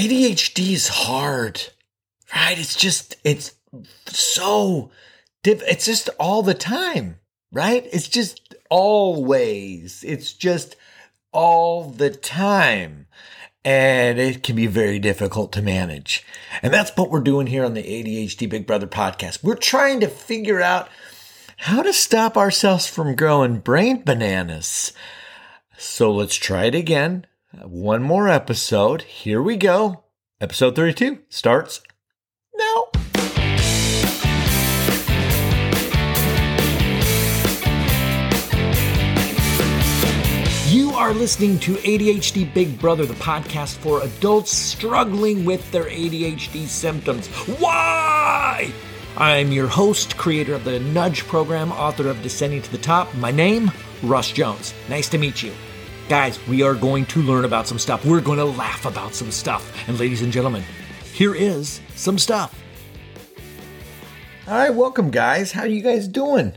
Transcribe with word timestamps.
ADHD 0.00 0.72
is 0.72 0.88
hard, 0.88 1.60
right? 2.34 2.58
It's 2.58 2.74
just, 2.74 3.16
it's 3.22 3.52
so, 4.06 4.90
diff- 5.42 5.62
it's 5.68 5.84
just 5.84 6.08
all 6.18 6.42
the 6.42 6.54
time, 6.54 7.18
right? 7.52 7.86
It's 7.92 8.08
just 8.08 8.54
always, 8.70 10.02
it's 10.02 10.32
just 10.32 10.76
all 11.32 11.90
the 11.90 12.08
time. 12.08 13.08
And 13.62 14.18
it 14.18 14.42
can 14.42 14.56
be 14.56 14.66
very 14.66 14.98
difficult 14.98 15.52
to 15.52 15.60
manage. 15.60 16.24
And 16.62 16.72
that's 16.72 16.96
what 16.96 17.10
we're 17.10 17.20
doing 17.20 17.46
here 17.46 17.66
on 17.66 17.74
the 17.74 17.82
ADHD 17.82 18.48
Big 18.48 18.66
Brother 18.66 18.86
podcast. 18.86 19.44
We're 19.44 19.54
trying 19.54 20.00
to 20.00 20.08
figure 20.08 20.62
out 20.62 20.88
how 21.58 21.82
to 21.82 21.92
stop 21.92 22.38
ourselves 22.38 22.86
from 22.86 23.16
growing 23.16 23.58
brain 23.58 24.02
bananas. 24.02 24.94
So 25.76 26.10
let's 26.10 26.36
try 26.36 26.64
it 26.64 26.74
again. 26.74 27.26
One 27.52 28.02
more 28.02 28.28
episode. 28.28 29.02
Here 29.02 29.42
we 29.42 29.56
go. 29.56 30.04
Episode 30.40 30.76
32 30.76 31.18
starts 31.28 31.80
now. 32.56 32.84
You 40.68 40.90
are 40.92 41.12
listening 41.12 41.58
to 41.60 41.74
ADHD 41.74 42.54
Big 42.54 42.78
Brother, 42.78 43.04
the 43.04 43.14
podcast 43.14 43.78
for 43.78 44.00
adults 44.02 44.52
struggling 44.56 45.44
with 45.44 45.68
their 45.72 45.86
ADHD 45.86 46.68
symptoms. 46.68 47.26
Why? 47.58 48.72
I'm 49.16 49.50
your 49.50 49.66
host, 49.66 50.16
creator 50.16 50.54
of 50.54 50.62
the 50.62 50.78
Nudge 50.78 51.26
program, 51.26 51.72
author 51.72 52.08
of 52.08 52.22
Descending 52.22 52.62
to 52.62 52.70
the 52.70 52.78
Top. 52.78 53.12
My 53.16 53.32
name, 53.32 53.72
Russ 54.04 54.30
Jones. 54.30 54.72
Nice 54.88 55.08
to 55.08 55.18
meet 55.18 55.42
you. 55.42 55.52
Guys, 56.10 56.44
we 56.48 56.60
are 56.64 56.74
going 56.74 57.06
to 57.06 57.22
learn 57.22 57.44
about 57.44 57.68
some 57.68 57.78
stuff. 57.78 58.04
We're 58.04 58.20
going 58.20 58.38
to 58.38 58.44
laugh 58.44 58.84
about 58.84 59.14
some 59.14 59.30
stuff. 59.30 59.72
And 59.86 59.96
ladies 59.96 60.22
and 60.22 60.32
gentlemen, 60.32 60.64
here 61.12 61.36
is 61.36 61.80
some 61.94 62.18
stuff. 62.18 62.60
All 64.48 64.54
right, 64.54 64.74
welcome 64.74 65.12
guys. 65.12 65.52
How 65.52 65.60
are 65.60 65.68
you 65.68 65.82
guys 65.82 66.08
doing? 66.08 66.56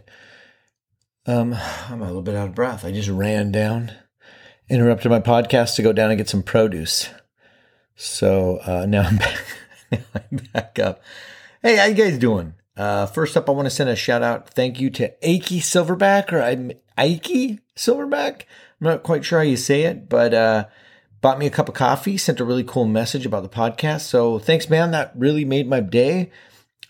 Um, 1.28 1.54
I'm 1.88 2.02
a 2.02 2.08
little 2.08 2.24
bit 2.24 2.36
out 2.36 2.50
of 2.50 2.56
breath. 2.56 2.84
I 2.84 2.92
just 2.92 3.10
ran 3.10 3.52
down, 3.52 3.92
interrupted 4.70 5.12
my 5.12 5.20
podcast 5.20 5.76
to 5.76 5.84
go 5.84 5.94
down 5.94 6.10
and 6.10 6.18
get 6.18 6.30
some 6.30 6.42
produce. 6.42 7.10
So 7.96 8.58
uh, 8.66 8.86
now 8.90 9.04
I'm 9.04 9.18
back. 9.18 9.46
I'm 9.92 10.40
back 10.52 10.80
up. 10.80 11.04
Hey, 11.62 11.76
how 11.76 11.86
you 11.86 11.94
guys 11.94 12.18
doing? 12.18 12.56
Uh, 12.76 13.06
first 13.06 13.38
up, 13.38 13.48
I 13.48 13.52
want 13.52 13.68
to 13.68 13.70
send 13.70 13.88
a 13.88 13.96
shout 13.96 14.24
out, 14.24 14.50
thank 14.50 14.80
you 14.80 14.90
to 14.90 15.14
Aiki 15.24 15.60
Silverback 15.60 16.34
or 16.34 16.42
I'm 16.42 16.72
Aiki 16.98 17.60
Silverback. 17.76 18.46
I'm 18.84 18.90
not 18.90 19.04
quite 19.04 19.24
sure 19.24 19.40
how 19.40 19.46
you 19.46 19.56
say 19.56 19.84
it, 19.84 20.10
but 20.10 20.34
uh, 20.34 20.66
bought 21.22 21.40
me 21.40 21.46
a 21.46 21.50
cup 21.50 21.70
of 21.70 21.74
coffee, 21.74 22.18
sent 22.18 22.42
a 22.42 22.44
really 22.44 22.66
cool 22.66 22.84
message 22.84 23.26
about 23.26 23.44
the 23.44 23.48
podcast. 23.48 24.02
So 24.02 24.40
thanks, 24.40 24.70
man. 24.70 24.92
That 24.92 25.14
really 25.16 25.46
made 25.46 25.70
my 25.70 25.80
day. 25.80 26.32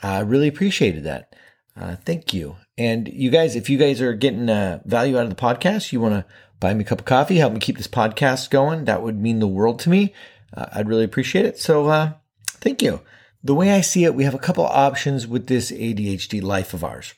I 0.02 0.21
really 0.21 0.47
appreciated 0.47 1.03
that. 1.03 1.36
Uh, 1.80 1.97
thank 1.97 2.33
you. 2.33 2.55
And 2.80 3.08
you 3.08 3.30
guys, 3.30 3.55
if 3.55 3.69
you 3.69 3.77
guys 3.77 4.02
are 4.02 4.14
getting 4.14 4.49
uh, 4.49 4.80
value 4.86 5.19
out 5.19 5.25
of 5.25 5.30
the 5.30 5.36
podcast, 5.36 5.91
you 5.91 6.02
want 6.02 6.16
to 6.16 6.25
buy 6.59 6.73
me 6.73 6.83
a 6.83 6.88
cup 6.88 6.97
of 6.97 7.05
coffee, 7.05 7.38
help 7.38 7.53
me 7.53 7.59
keep 7.59 7.77
this 7.77 7.88
podcast 7.88 8.49
going. 8.49 8.86
That 8.86 9.03
would 9.03 9.21
mean 9.21 9.38
the 9.38 9.47
world 9.47 9.77
to 9.81 9.91
me. 9.91 10.16
Uh, 10.52 10.66
I'd 10.73 10.89
really 10.89 11.03
appreciate 11.03 11.45
it. 11.45 11.59
So 11.59 11.89
uh, 11.89 12.14
thank 12.47 12.81
you. 12.81 13.02
The 13.44 13.53
way 13.53 13.69
I 13.71 13.81
see 13.81 14.03
it, 14.03 14.16
we 14.16 14.23
have 14.23 14.33
a 14.33 14.39
couple 14.39 14.66
options 14.66 15.27
with 15.27 15.45
this 15.45 15.69
ADHD 15.69 16.41
life 16.41 16.73
of 16.73 16.83
ours. 16.83 17.14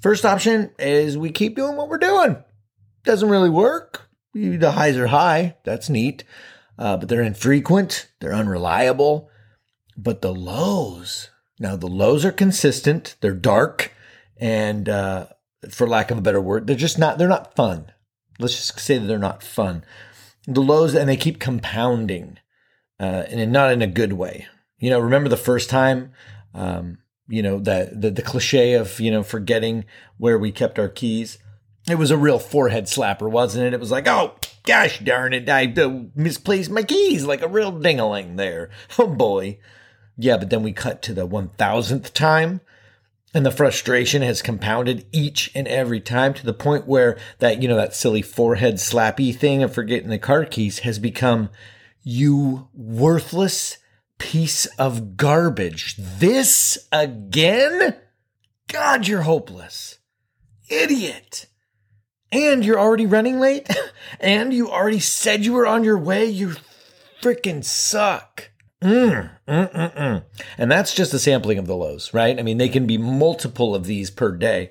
First 0.00 0.24
option 0.24 0.72
is 0.76 1.16
we 1.16 1.30
keep 1.30 1.54
doing 1.54 1.76
what 1.76 1.88
we're 1.88 1.98
doing. 1.98 2.42
Doesn't 3.04 3.28
really 3.28 3.50
work. 3.50 4.07
The 4.56 4.72
highs 4.72 4.96
are 4.96 5.08
high. 5.08 5.56
That's 5.64 5.88
neat. 5.88 6.24
Uh, 6.78 6.96
but 6.96 7.08
they're 7.08 7.22
infrequent. 7.22 8.08
They're 8.20 8.34
unreliable. 8.34 9.30
But 9.96 10.22
the 10.22 10.32
lows, 10.32 11.30
now 11.58 11.74
the 11.74 11.88
lows 11.88 12.24
are 12.24 12.32
consistent. 12.32 13.16
They're 13.20 13.34
dark 13.34 13.92
and 14.38 14.88
uh, 14.88 15.26
for 15.70 15.86
lack 15.86 16.10
of 16.10 16.18
a 16.18 16.22
better 16.22 16.40
word, 16.40 16.66
they're 16.66 16.76
just 16.76 16.98
not 16.98 17.18
they're 17.18 17.28
not 17.28 17.54
fun. 17.54 17.92
Let's 18.38 18.54
just 18.54 18.78
say 18.78 18.98
that 18.98 19.06
they're 19.06 19.18
not 19.18 19.42
fun. 19.42 19.84
The 20.46 20.62
lows 20.62 20.94
and 20.94 21.08
they 21.08 21.16
keep 21.16 21.40
compounding, 21.40 22.38
uh, 23.00 23.24
and 23.28 23.52
not 23.52 23.72
in 23.72 23.82
a 23.82 23.86
good 23.86 24.12
way. 24.12 24.46
You 24.78 24.90
know, 24.90 25.00
remember 25.00 25.28
the 25.28 25.36
first 25.36 25.68
time, 25.68 26.12
um, 26.54 26.98
you 27.28 27.42
know 27.42 27.58
that 27.60 28.00
the, 28.00 28.10
the 28.10 28.22
cliche 28.22 28.74
of 28.74 29.00
you 29.00 29.10
know 29.10 29.22
forgetting 29.22 29.84
where 30.16 30.38
we 30.38 30.52
kept 30.52 30.78
our 30.78 30.88
keys. 30.88 31.38
It 31.88 31.98
was 31.98 32.10
a 32.10 32.16
real 32.18 32.38
forehead 32.38 32.84
slapper, 32.84 33.30
wasn't 33.30 33.66
it? 33.66 33.74
It 33.74 33.80
was 33.80 33.90
like, 33.90 34.06
oh 34.06 34.34
gosh 34.64 35.00
darn 35.00 35.32
it, 35.32 35.48
I 35.48 35.72
uh, 35.76 36.02
misplaced 36.14 36.70
my 36.70 36.82
keys, 36.82 37.24
like 37.24 37.42
a 37.42 37.48
real 37.48 37.72
dingaling 37.72 38.36
there. 38.36 38.70
Oh 38.98 39.06
boy, 39.06 39.58
yeah. 40.16 40.36
But 40.36 40.50
then 40.50 40.62
we 40.62 40.72
cut 40.72 41.02
to 41.02 41.14
the 41.14 41.26
one 41.26 41.48
thousandth 41.50 42.12
time 42.12 42.60
and 43.34 43.44
the 43.44 43.50
frustration 43.50 44.22
has 44.22 44.42
compounded 44.42 45.06
each 45.12 45.50
and 45.54 45.68
every 45.68 46.00
time 46.00 46.32
to 46.34 46.46
the 46.46 46.54
point 46.54 46.86
where 46.86 47.18
that, 47.38 47.60
you 47.62 47.68
know, 47.68 47.76
that 47.76 47.94
silly 47.94 48.22
forehead 48.22 48.76
slappy 48.76 49.36
thing 49.36 49.62
of 49.62 49.72
forgetting 49.72 50.08
the 50.08 50.18
car 50.18 50.44
keys 50.44 50.80
has 50.80 50.98
become 50.98 51.50
you 52.02 52.68
worthless 52.72 53.78
piece 54.18 54.66
of 54.78 55.16
garbage. 55.16 55.96
This 55.98 56.88
again? 56.90 57.96
God, 58.66 59.06
you're 59.06 59.22
hopeless. 59.22 59.98
Idiot. 60.68 61.46
And 62.30 62.64
you're 62.64 62.78
already 62.78 63.06
running 63.06 63.40
late? 63.40 63.68
and 64.20 64.52
you 64.52 64.70
already 64.70 65.00
said 65.00 65.44
you 65.44 65.54
were 65.54 65.66
on 65.66 65.84
your 65.84 65.98
way? 65.98 66.26
You 66.26 66.56
freaking 67.22 67.64
suck. 67.64 68.50
Mm, 68.82 69.30
mm, 69.48 69.72
mm, 69.72 69.94
mm, 69.96 70.24
and 70.56 70.70
that's 70.70 70.94
just 70.94 71.12
a 71.12 71.18
sampling 71.18 71.58
of 71.58 71.66
the 71.66 71.74
lows, 71.74 72.14
right? 72.14 72.38
I 72.38 72.42
mean, 72.42 72.58
they 72.58 72.68
can 72.68 72.86
be 72.86 72.96
multiple 72.96 73.74
of 73.74 73.86
these 73.86 74.08
per 74.08 74.30
day. 74.30 74.70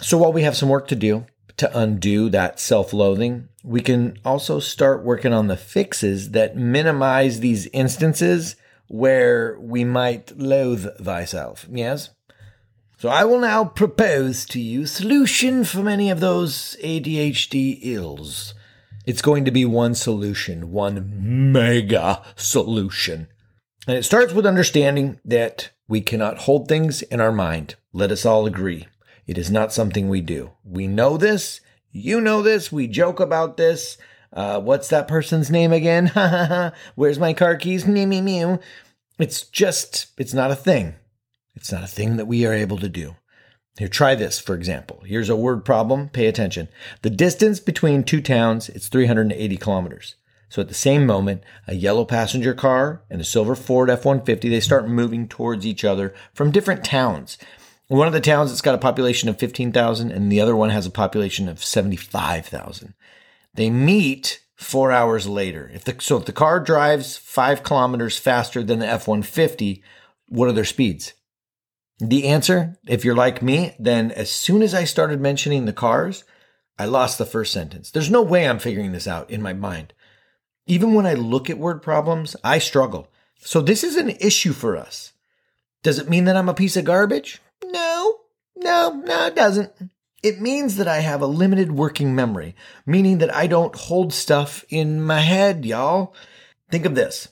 So 0.00 0.18
while 0.18 0.34
we 0.34 0.42
have 0.42 0.56
some 0.56 0.68
work 0.68 0.86
to 0.88 0.96
do 0.96 1.24
to 1.56 1.78
undo 1.78 2.28
that 2.28 2.60
self 2.60 2.92
loathing, 2.92 3.48
we 3.64 3.80
can 3.80 4.18
also 4.22 4.60
start 4.60 5.02
working 5.02 5.32
on 5.32 5.46
the 5.46 5.56
fixes 5.56 6.32
that 6.32 6.56
minimize 6.56 7.40
these 7.40 7.66
instances 7.68 8.56
where 8.88 9.58
we 9.60 9.82
might 9.82 10.38
loathe 10.38 10.86
thyself. 10.98 11.66
Yes? 11.70 12.10
So 12.98 13.08
I 13.08 13.24
will 13.24 13.38
now 13.38 13.64
propose 13.64 14.44
to 14.46 14.60
you 14.60 14.84
solution 14.84 15.62
for 15.62 15.84
many 15.84 16.10
of 16.10 16.18
those 16.18 16.76
ADHD 16.82 17.78
ills. 17.80 18.54
It's 19.06 19.22
going 19.22 19.44
to 19.44 19.52
be 19.52 19.64
one 19.64 19.94
solution, 19.94 20.72
one 20.72 21.52
mega 21.52 22.24
solution. 22.34 23.28
And 23.86 23.96
it 23.96 24.02
starts 24.02 24.32
with 24.32 24.44
understanding 24.44 25.20
that 25.24 25.70
we 25.86 26.00
cannot 26.00 26.38
hold 26.38 26.66
things 26.66 27.02
in 27.02 27.20
our 27.20 27.30
mind. 27.30 27.76
Let 27.92 28.10
us 28.10 28.26
all 28.26 28.46
agree. 28.46 28.88
It 29.28 29.38
is 29.38 29.48
not 29.48 29.72
something 29.72 30.08
we 30.08 30.20
do. 30.20 30.50
We 30.64 30.88
know 30.88 31.16
this. 31.16 31.60
You 31.92 32.20
know 32.20 32.42
this. 32.42 32.72
We 32.72 32.88
joke 32.88 33.20
about 33.20 33.56
this. 33.56 33.96
Uh, 34.32 34.60
what's 34.60 34.88
that 34.88 35.06
person's 35.06 35.52
name 35.52 35.72
again? 35.72 36.08
Where's 36.96 37.20
my 37.20 37.32
car 37.32 37.54
keys? 37.54 37.86
Me, 37.86 38.06
me, 38.06 38.20
me. 38.20 38.58
It's 39.20 39.42
just, 39.42 40.08
it's 40.18 40.34
not 40.34 40.50
a 40.50 40.56
thing. 40.56 40.96
It's 41.58 41.72
not 41.72 41.82
a 41.82 41.88
thing 41.88 42.18
that 42.18 42.26
we 42.26 42.46
are 42.46 42.52
able 42.52 42.78
to 42.78 42.88
do. 42.88 43.16
Here, 43.78 43.88
try 43.88 44.14
this, 44.14 44.38
for 44.38 44.54
example. 44.54 45.02
Here's 45.04 45.28
a 45.28 45.34
word 45.34 45.64
problem. 45.64 46.08
Pay 46.08 46.26
attention. 46.28 46.68
The 47.02 47.10
distance 47.10 47.58
between 47.58 48.04
two 48.04 48.20
towns, 48.20 48.68
is 48.68 48.86
380 48.86 49.56
kilometers. 49.56 50.14
So 50.48 50.62
at 50.62 50.68
the 50.68 50.74
same 50.74 51.04
moment, 51.04 51.42
a 51.66 51.74
yellow 51.74 52.04
passenger 52.04 52.54
car 52.54 53.02
and 53.10 53.20
a 53.20 53.24
silver 53.24 53.56
Ford 53.56 53.90
F-150, 53.90 54.42
they 54.42 54.60
start 54.60 54.88
moving 54.88 55.26
towards 55.26 55.66
each 55.66 55.84
other 55.84 56.14
from 56.32 56.52
different 56.52 56.84
towns. 56.84 57.38
One 57.88 58.06
of 58.06 58.12
the 58.12 58.20
towns, 58.20 58.52
it's 58.52 58.60
got 58.60 58.76
a 58.76 58.78
population 58.78 59.28
of 59.28 59.38
15,000 59.40 60.12
and 60.12 60.30
the 60.30 60.40
other 60.40 60.54
one 60.54 60.70
has 60.70 60.86
a 60.86 60.90
population 60.90 61.48
of 61.48 61.64
75,000. 61.64 62.94
They 63.54 63.68
meet 63.68 64.40
four 64.54 64.92
hours 64.92 65.26
later. 65.26 65.68
If 65.74 65.82
the, 65.82 65.96
so 65.98 66.18
if 66.18 66.24
the 66.24 66.32
car 66.32 66.60
drives 66.60 67.16
five 67.16 67.64
kilometers 67.64 68.16
faster 68.16 68.62
than 68.62 68.78
the 68.78 68.86
F-150, 68.86 69.82
what 70.28 70.48
are 70.48 70.52
their 70.52 70.64
speeds? 70.64 71.14
The 72.00 72.28
answer, 72.28 72.76
if 72.86 73.04
you're 73.04 73.16
like 73.16 73.42
me, 73.42 73.74
then 73.78 74.12
as 74.12 74.30
soon 74.30 74.62
as 74.62 74.72
I 74.72 74.84
started 74.84 75.20
mentioning 75.20 75.64
the 75.64 75.72
cars, 75.72 76.24
I 76.78 76.84
lost 76.84 77.18
the 77.18 77.26
first 77.26 77.52
sentence. 77.52 77.90
There's 77.90 78.10
no 78.10 78.22
way 78.22 78.48
I'm 78.48 78.60
figuring 78.60 78.92
this 78.92 79.08
out 79.08 79.30
in 79.30 79.42
my 79.42 79.52
mind. 79.52 79.94
Even 80.66 80.94
when 80.94 81.06
I 81.06 81.14
look 81.14 81.50
at 81.50 81.58
word 81.58 81.82
problems, 81.82 82.36
I 82.44 82.58
struggle. 82.58 83.08
So 83.40 83.60
this 83.60 83.82
is 83.82 83.96
an 83.96 84.10
issue 84.10 84.52
for 84.52 84.76
us. 84.76 85.12
Does 85.82 85.98
it 85.98 86.08
mean 86.08 86.24
that 86.24 86.36
I'm 86.36 86.48
a 86.48 86.54
piece 86.54 86.76
of 86.76 86.84
garbage? 86.84 87.40
No, 87.64 88.20
no, 88.56 89.02
no, 89.04 89.26
it 89.26 89.34
doesn't. 89.34 89.72
It 90.22 90.40
means 90.40 90.76
that 90.76 90.88
I 90.88 90.98
have 90.98 91.22
a 91.22 91.26
limited 91.26 91.72
working 91.72 92.14
memory, 92.14 92.54
meaning 92.84 93.18
that 93.18 93.34
I 93.34 93.46
don't 93.46 93.74
hold 93.74 94.12
stuff 94.12 94.64
in 94.68 95.00
my 95.00 95.20
head, 95.20 95.64
y'all. 95.64 96.14
Think 96.70 96.84
of 96.84 96.94
this. 96.94 97.28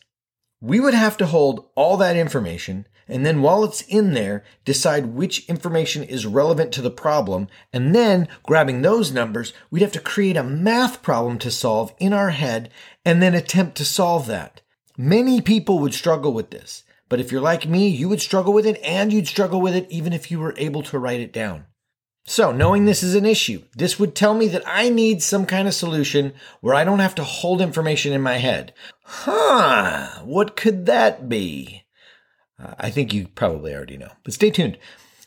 We 0.61 0.81
would 0.81 0.95
have 0.95 1.17
to 1.19 1.27
hold 1.27 1.69
all 1.75 1.97
that 1.99 2.17
information 2.17 2.87
and 3.09 3.25
then 3.25 3.41
while 3.41 3.63
it's 3.65 3.83
in 3.83 4.15
there, 4.15 4.43
decide 4.65 5.15
which 5.15 5.49
information 5.49 6.03
is 6.03 6.27
relevant 6.27 6.73
to 6.73 6.83
the 6.83 6.91
problem, 6.91 7.47
and 7.73 7.95
then 7.95 8.27
grabbing 8.43 8.83
those 8.83 9.13
numbers, 9.13 9.53
we'd 9.71 9.83
have 9.83 9.93
to 9.93 10.01
create 10.01 10.37
a 10.37 10.43
math 10.43 11.03
problem 11.03 11.39
to 11.39 11.51
solve 11.51 11.95
in 11.99 12.13
our 12.13 12.31
head 12.31 12.71
and 13.05 13.23
then 13.23 13.35
attempt 13.35 13.77
to 13.77 13.85
solve 13.85 14.27
that. 14.27 14.61
Many 14.97 15.41
people 15.41 15.79
would 15.79 15.95
struggle 15.95 16.33
with 16.33 16.51
this, 16.51 16.83
but 17.09 17.21
if 17.21 17.31
you're 17.31 17.41
like 17.41 17.69
me, 17.69 17.89
you 17.89 18.09
would 18.09 18.21
struggle 18.21 18.53
with 18.53 18.67
it 18.67 18.81
and 18.83 19.13
you'd 19.13 19.29
struggle 19.29 19.61
with 19.61 19.77
it 19.77 19.87
even 19.89 20.13
if 20.13 20.31
you 20.31 20.41
were 20.41 20.55
able 20.57 20.83
to 20.85 20.99
write 20.99 21.21
it 21.21 21.33
down. 21.33 21.67
So, 22.29 22.51
knowing 22.51 22.87
this 22.87 23.05
is 23.05 23.15
an 23.15 23.25
issue, 23.25 23.63
this 23.77 24.01
would 24.01 24.17
tell 24.17 24.35
me 24.35 24.49
that 24.49 24.65
I 24.67 24.89
need 24.89 25.23
some 25.23 25.47
kind 25.47 25.69
of 25.69 25.75
solution 25.75 26.33
where 26.61 26.75
I 26.75 26.83
don't 26.83 26.99
have 26.99 27.15
to 27.17 27.25
hold 27.25 27.61
information 27.61 28.13
in 28.13 28.21
my 28.21 28.39
head. 28.39 28.75
Huh, 29.05 30.25
what 30.25 30.57
could 30.57 30.87
that 30.87 31.29
be? 31.29 31.86
Uh, 32.63 32.75
I 32.79 32.91
think 32.91 33.13
you 33.13 33.29
probably 33.29 33.75
already 33.75 33.97
know, 33.97 34.13
but 34.25 34.35
stay 34.35 34.51
tuned. 34.51 34.79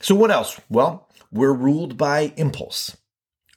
So, 0.02 0.16
what 0.16 0.32
else? 0.32 0.60
Well, 0.70 1.10
we're 1.32 1.54
ruled 1.54 1.98
by 1.98 2.34
impulse. 2.38 2.98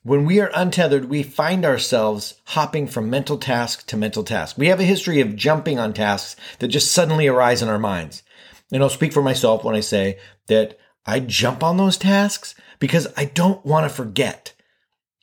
When 0.05 0.25
we 0.25 0.41
are 0.41 0.51
untethered, 0.53 1.05
we 1.05 1.23
find 1.23 1.65
ourselves 1.65 2.35
hopping 2.47 2.89
from 2.89 3.09
mental 3.09 3.39
task 3.39 3.87
to 3.87 3.97
mental 3.97 4.25
task. 4.25 4.59
We 4.59 4.67
have 4.67 4.81
a 4.81 4.85
history 4.85 5.21
of 5.21 5.37
jumping 5.37 5.79
on 5.79 5.93
tasks 5.93 6.35
that 6.59 6.69
just 6.69 6.91
suddenly 6.91 7.29
arise 7.29 7.63
in 7.63 7.69
our 7.69 7.79
minds. 7.79 8.25
And 8.73 8.83
I'll 8.83 8.89
speak 8.89 9.13
for 9.13 9.23
myself 9.23 9.63
when 9.63 9.77
I 9.77 9.81
say 9.81 10.19
that 10.49 10.77
I 11.07 11.21
jump 11.21 11.63
on 11.63 11.77
those 11.77 11.97
tasks 11.97 12.57
because 12.81 13.07
I 13.17 13.27
don't 13.27 13.65
want 13.65 13.89
to 13.89 13.95
forget. 13.95 14.55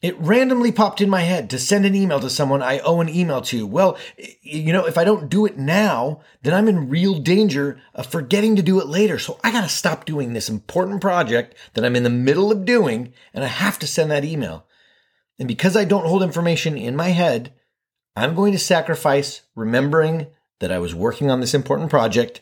It 0.02 0.18
randomly 0.18 0.72
popped 0.72 1.02
in 1.02 1.10
my 1.10 1.22
head 1.22 1.50
to 1.50 1.60
send 1.60 1.86
an 1.86 1.94
email 1.94 2.22
to 2.22 2.30
someone 2.30 2.62
I 2.62 2.80
owe 2.80 3.02
an 3.02 3.10
email 3.10 3.42
to. 3.42 3.68
Well, 3.68 3.98
you 4.42 4.72
know, 4.72 4.86
if 4.86 4.98
I 4.98 5.04
don't 5.04 5.30
do 5.30 5.46
it 5.46 5.58
now, 5.58 6.22
then 6.42 6.54
I'm 6.54 6.70
in 6.70 6.90
real 6.90 7.16
danger 7.20 7.82
of 7.94 8.08
forgetting 8.08 8.56
to 8.56 8.62
do 8.62 8.80
it 8.80 8.88
later. 8.88 9.20
So 9.20 9.38
I 9.44 9.52
got 9.52 9.62
to 9.62 9.70
stop 9.70 10.06
doing 10.06 10.32
this 10.32 10.48
important 10.48 11.02
project 11.02 11.54
that 11.74 11.84
I'm 11.84 11.98
in 11.98 12.04
the 12.04 12.10
middle 12.10 12.50
of 12.50 12.64
doing 12.64 13.12
and 13.34 13.44
I 13.44 13.48
have 13.48 13.78
to 13.80 13.88
send 13.88 14.10
that 14.12 14.24
email. 14.24 14.66
And 15.38 15.50
because 15.50 15.76
I 15.76 15.84
don't 15.84 16.06
hold 16.06 16.24
information 16.24 16.78
in 16.78 16.96
my 16.96 17.10
head, 17.10 17.54
I'm 18.16 18.36
going 18.36 18.54
to 18.54 18.60
sacrifice 18.60 19.42
remembering 19.54 20.28
that 20.60 20.72
I 20.72 20.80
was 20.80 20.96
working 20.96 21.30
on 21.30 21.42
this 21.42 21.54
important 21.54 21.90
project 21.90 22.40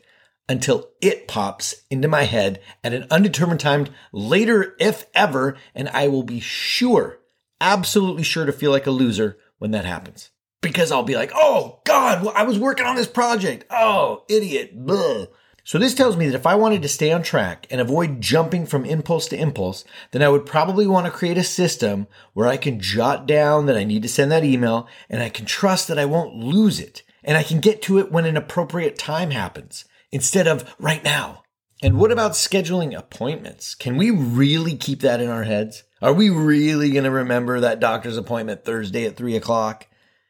until 0.49 0.89
it 1.01 1.27
pops 1.27 1.83
into 1.89 2.07
my 2.07 2.23
head 2.23 2.61
at 2.83 2.93
an 2.93 3.07
undetermined 3.09 3.59
time 3.59 3.87
later, 4.11 4.75
if 4.79 5.05
ever, 5.13 5.57
and 5.75 5.89
I 5.89 6.07
will 6.07 6.23
be 6.23 6.39
sure, 6.39 7.19
absolutely 7.61 8.23
sure 8.23 8.45
to 8.45 8.51
feel 8.51 8.71
like 8.71 8.87
a 8.87 8.91
loser 8.91 9.37
when 9.57 9.71
that 9.71 9.85
happens. 9.85 10.31
Because 10.61 10.91
I'll 10.91 11.03
be 11.03 11.15
like, 11.15 11.31
oh 11.35 11.81
God, 11.85 12.27
I 12.35 12.43
was 12.43 12.59
working 12.59 12.85
on 12.85 12.95
this 12.95 13.07
project. 13.07 13.65
Oh, 13.69 14.23
idiot. 14.29 14.85
Blah. 14.85 15.25
So 15.63 15.77
this 15.77 15.93
tells 15.93 16.15
me 16.15 16.27
that 16.27 16.35
if 16.35 16.47
I 16.47 16.55
wanted 16.55 16.81
to 16.83 16.87
stay 16.87 17.11
on 17.11 17.23
track 17.23 17.67
and 17.69 17.81
avoid 17.81 18.21
jumping 18.21 18.65
from 18.65 18.85
impulse 18.85 19.27
to 19.27 19.37
impulse, 19.37 19.83
then 20.11 20.23
I 20.23 20.29
would 20.29 20.45
probably 20.45 20.87
want 20.87 21.05
to 21.07 21.11
create 21.11 21.37
a 21.37 21.43
system 21.43 22.07
where 22.33 22.47
I 22.47 22.55
can 22.55 22.79
jot 22.79 23.27
down 23.27 23.65
that 23.65 23.75
I 23.75 23.83
need 23.83 24.01
to 24.03 24.07
send 24.07 24.31
that 24.31 24.45
email 24.45 24.87
and 25.09 25.21
I 25.21 25.27
can 25.27 25.45
trust 25.45 25.89
that 25.89 25.99
I 25.99 26.05
won't 26.05 26.35
lose 26.35 26.79
it 26.79 27.03
and 27.21 27.37
I 27.37 27.43
can 27.43 27.59
get 27.59 27.81
to 27.81 27.99
it 27.99 28.11
when 28.11 28.25
an 28.25 28.37
appropriate 28.37 28.97
time 28.97 29.31
happens 29.31 29.83
instead 30.09 30.47
of 30.47 30.73
right 30.79 31.03
now. 31.03 31.43
And 31.81 31.99
what 31.99 32.11
about 32.11 32.31
scheduling 32.31 32.97
appointments? 32.97 33.75
Can 33.75 33.97
we 33.97 34.09
really 34.09 34.75
keep 34.75 35.01
that 35.01 35.21
in 35.21 35.29
our 35.29 35.43
heads? 35.43 35.83
Are 36.01 36.13
we 36.13 36.29
really 36.29 36.89
going 36.89 37.03
to 37.03 37.11
remember 37.11 37.59
that 37.59 37.79
doctor's 37.79 38.17
appointment 38.17 38.65
Thursday 38.65 39.05
at 39.05 39.15
three 39.15 39.35
o'clock? 39.35 39.87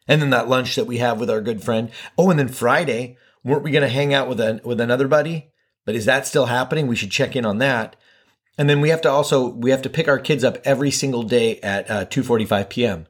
And 0.08 0.22
then 0.22 0.30
that 0.32 0.50
lunch 0.50 0.76
that 0.76 0.88
we 0.88 0.98
have 0.98 1.20
with 1.20 1.30
our 1.30 1.42
good 1.42 1.64
friend. 1.64 1.90
Oh, 2.18 2.30
and 2.30 2.40
then 2.40 2.48
Friday, 2.48 3.18
weren't 3.44 3.64
we 3.64 3.72
going 3.72 3.84
to 3.84 3.90
hang 3.90 4.14
out 4.14 4.28
with 4.28 4.40
a, 4.40 4.62
with 4.64 4.80
another 4.80 5.08
buddy? 5.08 5.52
But 5.86 5.96
is 5.96 6.06
that 6.06 6.28
still 6.28 6.48
happening? 6.48 6.88
We 6.88 6.96
should 6.98 7.12
check 7.12 7.36
in 7.36 7.46
on 7.46 7.60
that. 7.60 7.96
And 8.58 8.70
then 8.70 8.82
we 8.82 8.90
have 8.90 9.02
to 9.02 9.10
also 9.10 9.50
we 9.50 9.72
have 9.72 9.84
to 9.84 9.90
pick 9.90 10.08
our 10.08 10.20
kids 10.20 10.44
up 10.44 10.58
every 10.66 10.92
single 10.92 11.24
day 11.24 11.60
at 11.62 11.90
uh, 11.90 12.06
2:45 12.06 12.70
p.m. 12.70 13.08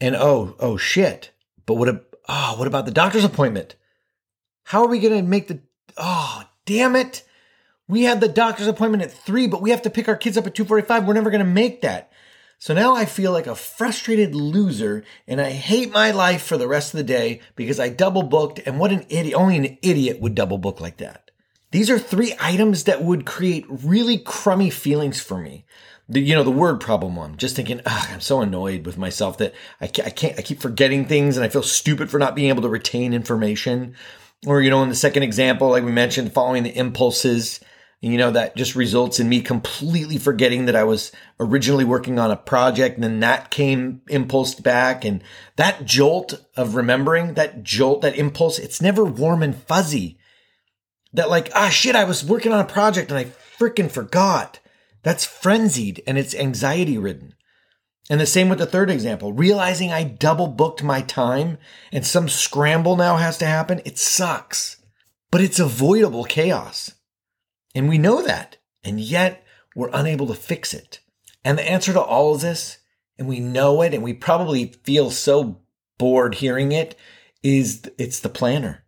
And 0.00 0.16
oh 0.16 0.56
oh 0.58 0.76
shit! 0.76 1.30
But 1.66 1.74
what 1.74 1.88
a, 1.88 2.02
oh 2.28 2.56
what 2.58 2.66
about 2.66 2.84
the 2.84 2.90
doctor's 2.90 3.24
appointment? 3.24 3.76
How 4.64 4.82
are 4.82 4.88
we 4.88 4.98
going 4.98 5.14
to 5.14 5.22
make 5.22 5.46
the 5.46 5.60
oh 5.96 6.42
damn 6.66 6.96
it? 6.96 7.22
We 7.88 8.02
had 8.02 8.20
the 8.20 8.28
doctor's 8.28 8.66
appointment 8.66 9.02
at 9.02 9.12
three, 9.12 9.46
but 9.46 9.62
we 9.62 9.70
have 9.70 9.82
to 9.82 9.90
pick 9.90 10.08
our 10.08 10.16
kids 10.16 10.36
up 10.36 10.46
at 10.46 10.54
2:45. 10.54 11.06
We're 11.06 11.14
never 11.14 11.30
going 11.30 11.44
to 11.44 11.50
make 11.50 11.82
that. 11.82 12.12
So 12.62 12.74
now 12.74 12.94
I 12.94 13.06
feel 13.06 13.32
like 13.32 13.48
a 13.48 13.56
frustrated 13.56 14.36
loser 14.36 15.02
and 15.26 15.40
I 15.40 15.50
hate 15.50 15.90
my 15.90 16.12
life 16.12 16.42
for 16.44 16.56
the 16.56 16.68
rest 16.68 16.94
of 16.94 16.98
the 16.98 17.02
day 17.02 17.40
because 17.56 17.80
I 17.80 17.88
double 17.88 18.22
booked 18.22 18.60
and 18.64 18.78
what 18.78 18.92
an 18.92 19.04
idiot, 19.08 19.34
only 19.34 19.56
an 19.56 19.78
idiot 19.82 20.20
would 20.20 20.36
double 20.36 20.58
book 20.58 20.80
like 20.80 20.98
that. 20.98 21.32
These 21.72 21.90
are 21.90 21.98
three 21.98 22.36
items 22.38 22.84
that 22.84 23.02
would 23.02 23.26
create 23.26 23.66
really 23.68 24.16
crummy 24.16 24.70
feelings 24.70 25.20
for 25.20 25.38
me. 25.38 25.64
The, 26.08 26.20
you 26.20 26.36
know, 26.36 26.44
the 26.44 26.52
word 26.52 26.80
problem 26.80 27.16
one, 27.16 27.36
just 27.36 27.56
thinking, 27.56 27.80
I'm 27.84 28.20
so 28.20 28.42
annoyed 28.42 28.86
with 28.86 28.96
myself 28.96 29.38
that 29.38 29.54
I 29.80 29.88
can't, 29.88 30.06
I 30.06 30.12
can't, 30.12 30.38
I 30.38 30.42
keep 30.42 30.60
forgetting 30.60 31.06
things 31.06 31.36
and 31.36 31.44
I 31.44 31.48
feel 31.48 31.64
stupid 31.64 32.10
for 32.12 32.20
not 32.20 32.36
being 32.36 32.50
able 32.50 32.62
to 32.62 32.68
retain 32.68 33.12
information. 33.12 33.96
Or, 34.46 34.62
you 34.62 34.70
know, 34.70 34.84
in 34.84 34.88
the 34.88 34.94
second 34.94 35.24
example, 35.24 35.70
like 35.70 35.82
we 35.82 35.90
mentioned, 35.90 36.32
following 36.32 36.62
the 36.62 36.76
impulses 36.76 37.58
you 38.10 38.18
know, 38.18 38.32
that 38.32 38.56
just 38.56 38.74
results 38.74 39.20
in 39.20 39.28
me 39.28 39.40
completely 39.40 40.18
forgetting 40.18 40.66
that 40.66 40.74
I 40.74 40.82
was 40.82 41.12
originally 41.38 41.84
working 41.84 42.18
on 42.18 42.32
a 42.32 42.36
project 42.36 42.96
and 42.96 43.04
then 43.04 43.20
that 43.20 43.52
came 43.52 44.02
impulsed 44.08 44.64
back. 44.64 45.04
And 45.04 45.22
that 45.54 45.84
jolt 45.84 46.44
of 46.56 46.74
remembering, 46.74 47.34
that 47.34 47.62
jolt, 47.62 48.02
that 48.02 48.16
impulse, 48.16 48.58
it's 48.58 48.82
never 48.82 49.04
warm 49.04 49.40
and 49.40 49.54
fuzzy. 49.54 50.18
That 51.12 51.30
like, 51.30 51.50
ah, 51.54 51.68
shit, 51.68 51.94
I 51.94 52.02
was 52.02 52.24
working 52.24 52.52
on 52.52 52.58
a 52.58 52.64
project 52.64 53.10
and 53.10 53.18
I 53.18 53.26
freaking 53.56 53.90
forgot. 53.90 54.58
That's 55.04 55.24
frenzied 55.24 56.02
and 56.04 56.18
it's 56.18 56.34
anxiety 56.34 56.98
ridden. 56.98 57.34
And 58.10 58.20
the 58.20 58.26
same 58.26 58.48
with 58.48 58.58
the 58.58 58.66
third 58.66 58.90
example, 58.90 59.32
realizing 59.32 59.92
I 59.92 60.02
double 60.02 60.48
booked 60.48 60.82
my 60.82 61.02
time 61.02 61.56
and 61.92 62.04
some 62.04 62.28
scramble 62.28 62.96
now 62.96 63.16
has 63.16 63.38
to 63.38 63.46
happen. 63.46 63.80
It 63.84 63.96
sucks, 63.96 64.78
but 65.30 65.40
it's 65.40 65.60
avoidable 65.60 66.24
chaos. 66.24 66.90
And 67.74 67.88
we 67.88 67.98
know 67.98 68.22
that. 68.22 68.58
And 68.84 69.00
yet 69.00 69.44
we're 69.74 69.90
unable 69.92 70.26
to 70.28 70.34
fix 70.34 70.74
it. 70.74 71.00
And 71.44 71.58
the 71.58 71.68
answer 71.68 71.92
to 71.92 72.00
all 72.00 72.34
of 72.34 72.40
this, 72.40 72.78
and 73.18 73.28
we 73.28 73.40
know 73.40 73.82
it, 73.82 73.94
and 73.94 74.02
we 74.02 74.12
probably 74.12 74.74
feel 74.84 75.10
so 75.10 75.60
bored 75.98 76.36
hearing 76.36 76.72
it, 76.72 76.96
is 77.42 77.82
it's 77.98 78.20
the 78.20 78.28
planner. 78.28 78.84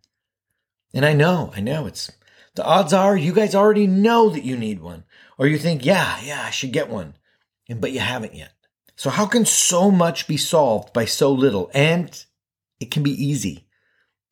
And 0.93 1.05
I 1.05 1.13
know, 1.13 1.51
I 1.55 1.61
know 1.61 1.87
it's 1.87 2.11
the 2.55 2.65
odds 2.65 2.93
are 2.93 3.17
you 3.17 3.33
guys 3.33 3.53
already 3.53 3.85
know 3.85 4.29
that 4.29 4.45
you 4.45 4.55
need 4.55 4.79
one, 4.79 5.03
or 5.37 5.45
you 5.45 5.57
think, 5.57 5.85
yeah, 5.85 6.19
yeah, 6.23 6.43
I 6.45 6.51
should 6.51 6.71
get 6.71 6.89
one, 6.89 7.15
and 7.67 7.81
but 7.81 7.91
you 7.91 7.99
haven't 7.99 8.33
yet. 8.33 8.53
So 8.95 9.09
how 9.09 9.25
can 9.25 9.45
so 9.45 9.91
much 9.91 10.25
be 10.25 10.37
solved 10.37 10.93
by 10.93 11.03
so 11.03 11.31
little? 11.33 11.69
And 11.73 12.25
it 12.79 12.91
can 12.91 13.03
be 13.03 13.11
easy. 13.11 13.67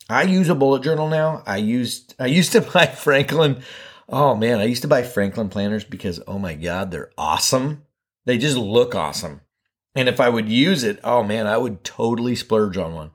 I 0.10 0.24
use 0.24 0.48
a 0.48 0.56
bullet 0.56 0.84
journal 0.84 1.10
now. 1.10 1.44
I 1.46 1.58
used 1.58 2.16
I 2.18 2.28
used 2.28 2.54
to 2.54 2.62
buy 2.74 2.86
Franklin 2.86 3.62
Oh 4.10 4.36
man, 4.36 4.60
I 4.60 4.66
used 4.66 4.82
to 4.82 4.88
buy 4.88 5.04
Franklin 5.04 5.50
planners 5.50 5.84
because 5.84 6.22
oh 6.28 6.40
my 6.40 6.54
god, 6.54 6.92
they're 6.92 7.12
awesome. 7.18 7.86
They 8.26 8.38
just 8.38 8.58
look 8.58 8.96
awesome. 8.96 9.42
And 9.96 10.10
if 10.10 10.20
I 10.20 10.30
would 10.30 10.50
use 10.50 10.84
it, 10.84 11.00
oh 11.04 11.24
man, 11.24 11.48
I 11.48 11.58
would 11.58 11.84
totally 11.84 12.36
splurge 12.36 12.78
on 12.78 12.94
one. 12.94 13.12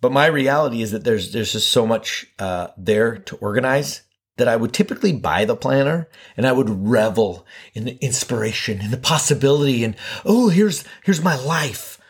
But 0.00 0.12
my 0.12 0.26
reality 0.26 0.82
is 0.82 0.90
that 0.92 1.04
there's 1.04 1.32
there's 1.32 1.52
just 1.52 1.70
so 1.70 1.86
much 1.86 2.26
uh, 2.38 2.68
there 2.76 3.18
to 3.18 3.36
organize 3.36 4.02
that 4.36 4.48
I 4.48 4.56
would 4.56 4.72
typically 4.72 5.12
buy 5.12 5.44
the 5.44 5.56
planner 5.56 6.08
and 6.36 6.46
I 6.46 6.52
would 6.52 6.88
revel 6.88 7.46
in 7.72 7.84
the 7.84 7.96
inspiration 8.04 8.80
and 8.80 8.92
the 8.92 8.98
possibility 8.98 9.84
and 9.84 9.96
oh 10.24 10.48
here's 10.48 10.84
here's 11.04 11.22
my 11.22 11.36
life. 11.36 12.00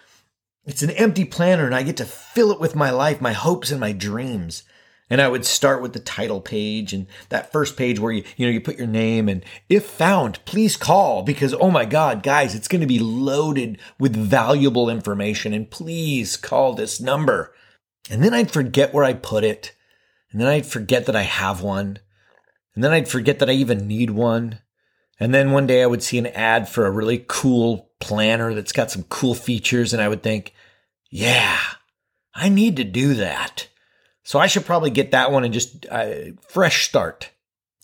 It's 0.65 0.83
an 0.83 0.91
empty 0.91 1.25
planner 1.25 1.67
and 1.67 1.75
I 1.75 1.83
get 1.83 1.99
to 1.99 2.05
fill 2.05 2.51
it 2.51 2.61
with 2.61 2.75
my 2.75 2.91
life, 2.91 3.21
my 3.21 3.33
hopes 3.33 3.71
and 3.71 3.81
my 3.81 3.93
dreams. 3.93 4.63
And 5.11 5.21
I 5.21 5.29
would 5.29 5.45
start 5.45 5.83
with 5.83 5.93
the 5.93 6.01
title 6.01 6.41
page 6.41 6.93
and 6.93 7.07
that 7.29 7.53
first 7.53 7.77
page 7.77 8.01
where 8.01 8.13
you, 8.13 8.25
you 8.37 8.47
know, 8.47 8.53
you 8.53 8.61
put 8.61 8.79
your 8.79 8.87
name 8.87 9.29
and 9.29 9.45
if 9.69 9.85
found, 9.85 10.43
please 10.47 10.77
call 10.77 11.23
because, 11.23 11.53
oh 11.55 11.71
my 11.71 11.85
God, 11.85 12.23
guys, 12.23 12.55
it's 12.55 12.69
going 12.69 12.81
to 12.81 12.87
be 12.87 12.99
loaded 12.99 13.79
with 13.99 14.17
valuable 14.17 14.89
information 14.89 15.53
and 15.53 15.71
please 15.71 16.37
call 16.39 16.73
this 16.73 17.01
number. 17.01 17.55
And 18.11 18.23
then 18.23 18.33
I'd 18.33 18.51
forget 18.51 18.95
where 18.95 19.05
I 19.05 19.13
put 19.13 19.45
it. 19.45 19.73
And 20.33 20.41
then 20.41 20.49
I'd 20.49 20.67
forget 20.67 21.07
that 21.07 21.17
I 21.17 21.23
have 21.23 21.63
one. 21.63 21.99
And 22.75 22.83
then 22.83 22.93
I'd 22.93 23.09
forget 23.09 23.39
that 23.39 23.51
I 23.51 23.53
even 23.53 23.87
need 23.87 24.11
one. 24.11 24.61
And 25.21 25.33
then 25.33 25.53
one 25.53 25.67
day 25.67 25.83
I 25.83 25.87
would 25.87 26.03
see 26.03 26.19
an 26.19 26.27
ad 26.29 26.69
for 26.69 26.87
a 26.87 26.91
really 26.91 27.25
cool 27.29 27.91
planner 28.01 28.53
that's 28.53 28.73
got 28.73 28.91
some 28.91 29.05
cool 29.05 29.35
features. 29.35 29.93
And 29.93 30.03
I 30.03 30.09
would 30.09 30.23
think, 30.23 30.55
yeah, 31.11 31.61
I 32.35 32.49
need 32.49 32.77
to 32.77 32.85
do 32.85 33.15
that. 33.15 33.69
So 34.25 34.39
I 34.39 34.47
should 34.47 34.65
probably 34.65 34.91
get 34.91 35.13
that 35.13 35.31
one 35.31 35.45
and 35.45 35.55
just 35.55 35.87
uh, 35.91 36.33
fresh 36.49 36.89
start. 36.89 37.31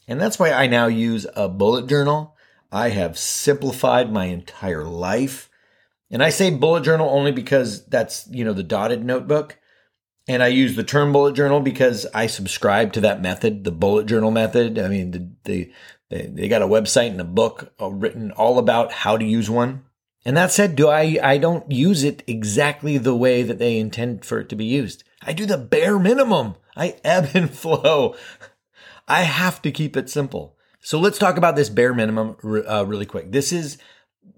And 0.09 0.21
that's 0.21 0.39
why 0.39 0.51
I 0.51 0.67
now 0.67 0.87
use 0.87 1.27
a 1.37 1.49
bullet 1.49 1.87
journal. 1.87 2.35
I 2.73 2.89
have 2.89 3.19
simplified 3.19 4.11
my 4.11 4.25
entire 4.25 4.85
life. 4.85 5.51
And 6.11 6.23
I 6.23 6.31
say 6.31 6.51
bullet 6.51 6.83
journal 6.83 7.11
only 7.11 7.31
because 7.31 7.85
that's, 7.87 8.27
you 8.29 8.45
know, 8.45 8.55
the 8.55 8.63
dotted 8.63 9.05
notebook. 9.05 9.59
And 10.27 10.43
I 10.43 10.49
use 10.49 10.77
the 10.77 10.83
term 10.83 11.13
bullet 11.13 11.35
journal 11.35 11.61
because 11.61 12.07
I 12.15 12.27
subscribe 12.27 12.93
to 12.95 13.01
that 13.03 13.21
method, 13.21 13.65
the 13.65 13.71
bullet 13.71 14.07
journal 14.07 14.31
method. 14.31 14.79
I 14.79 14.89
mean, 14.89 15.11
the, 15.11 15.31
the, 15.45 15.73
they, 16.09 16.27
they 16.27 16.49
got 16.49 16.63
a 16.63 16.67
website 16.67 17.11
and 17.11 17.21
a 17.21 17.25
book 17.25 17.73
written 17.79 18.33
all 18.33 18.59
about 18.59 18.93
how 18.93 19.17
to 19.17 19.25
use 19.25 19.51
one. 19.51 19.85
And 20.25 20.37
that 20.37 20.53
said, 20.53 20.75
do 20.75 20.89
I, 20.89 21.19
I 21.23 21.39
don't 21.39 21.71
use 21.71 22.03
it 22.03 22.23
exactly 22.27 22.99
the 22.99 23.17
way 23.17 23.43
that 23.43 23.59
they 23.59 23.79
intend 23.79 24.25
for 24.25 24.41
it 24.41 24.49
to 24.49 24.57
be 24.57 24.65
used. 24.65 25.05
I 25.23 25.33
do 25.33 25.47
the 25.47 25.59
bare 25.59 25.99
minimum. 25.99 26.57
I 26.77 26.97
ebb 27.05 27.31
and 27.35 27.51
flow. 27.55 28.17
I 29.07 29.23
have 29.23 29.61
to 29.63 29.71
keep 29.71 29.97
it 29.97 30.09
simple. 30.09 30.57
So 30.81 30.99
let's 30.99 31.19
talk 31.19 31.37
about 31.37 31.57
this 31.57 31.69
bare 31.69 31.93
minimum 31.93 32.37
uh, 32.45 32.87
really 32.87 33.07
quick. 33.07 33.33
This 33.33 33.53
is 33.53 33.77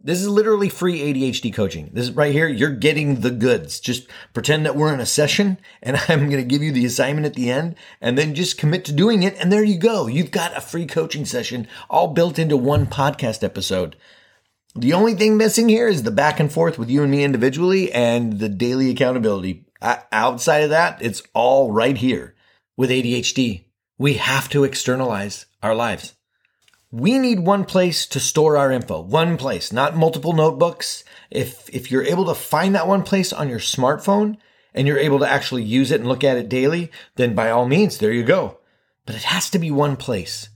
this 0.04 0.20
is 0.20 0.28
literally 0.28 0.68
free 0.68 0.98
ADHD 0.98 1.54
coaching. 1.54 1.90
This 1.92 2.08
is 2.08 2.16
right 2.16 2.32
here. 2.32 2.48
You're 2.48 2.74
getting 2.74 3.20
the 3.20 3.30
goods. 3.30 3.78
Just 3.78 4.08
pretend 4.32 4.66
that 4.66 4.74
we're 4.74 4.92
in 4.92 4.98
a 4.98 5.06
session 5.06 5.58
and 5.82 5.96
I'm 6.08 6.28
going 6.28 6.42
to 6.42 6.48
give 6.48 6.62
you 6.62 6.72
the 6.72 6.86
assignment 6.86 7.26
at 7.26 7.34
the 7.34 7.50
end 7.50 7.76
and 8.00 8.18
then 8.18 8.34
just 8.34 8.58
commit 8.58 8.84
to 8.86 8.92
doing 8.92 9.22
it. 9.22 9.36
And 9.38 9.52
there 9.52 9.62
you 9.62 9.78
go. 9.78 10.08
You've 10.08 10.32
got 10.32 10.56
a 10.56 10.60
free 10.60 10.86
coaching 10.86 11.24
session 11.24 11.68
all 11.88 12.08
built 12.08 12.38
into 12.38 12.56
one 12.56 12.86
podcast 12.86 13.44
episode. 13.44 13.96
The 14.74 14.94
only 14.94 15.14
thing 15.14 15.36
missing 15.36 15.68
here 15.68 15.86
is 15.86 16.02
the 16.02 16.10
back 16.10 16.40
and 16.40 16.50
forth 16.50 16.78
with 16.78 16.90
you 16.90 17.02
and 17.02 17.10
me 17.10 17.22
individually 17.22 17.92
and 17.92 18.38
the 18.38 18.48
daily 18.48 18.90
accountability. 18.90 19.66
Uh, 19.82 19.96
outside 20.12 20.62
of 20.62 20.70
that, 20.70 21.02
it's 21.02 21.24
all 21.34 21.72
right 21.72 21.96
here. 21.96 22.36
With 22.76 22.88
ADHD, 22.88 23.64
we 23.98 24.14
have 24.14 24.48
to 24.50 24.62
externalize 24.64 25.46
our 25.60 25.74
lives. 25.74 26.14
We 26.92 27.18
need 27.18 27.40
one 27.40 27.64
place 27.64 28.06
to 28.06 28.20
store 28.20 28.56
our 28.56 28.70
info, 28.70 29.00
one 29.00 29.36
place, 29.36 29.72
not 29.72 29.96
multiple 29.96 30.34
notebooks. 30.34 31.02
If, 31.30 31.68
if 31.70 31.90
you're 31.90 32.04
able 32.04 32.26
to 32.26 32.34
find 32.34 32.74
that 32.74 32.86
one 32.86 33.02
place 33.02 33.32
on 33.32 33.48
your 33.48 33.58
smartphone 33.58 34.36
and 34.72 34.86
you're 34.86 34.98
able 34.98 35.18
to 35.18 35.28
actually 35.28 35.64
use 35.64 35.90
it 35.90 36.00
and 36.00 36.08
look 36.08 36.22
at 36.22 36.36
it 36.36 36.48
daily, 36.48 36.92
then 37.16 37.34
by 37.34 37.50
all 37.50 37.66
means, 37.66 37.98
there 37.98 38.12
you 38.12 38.22
go. 38.22 38.58
But 39.04 39.16
it 39.16 39.24
has 39.24 39.50
to 39.50 39.58
be 39.58 39.70
one 39.70 39.96
place. 39.96 40.48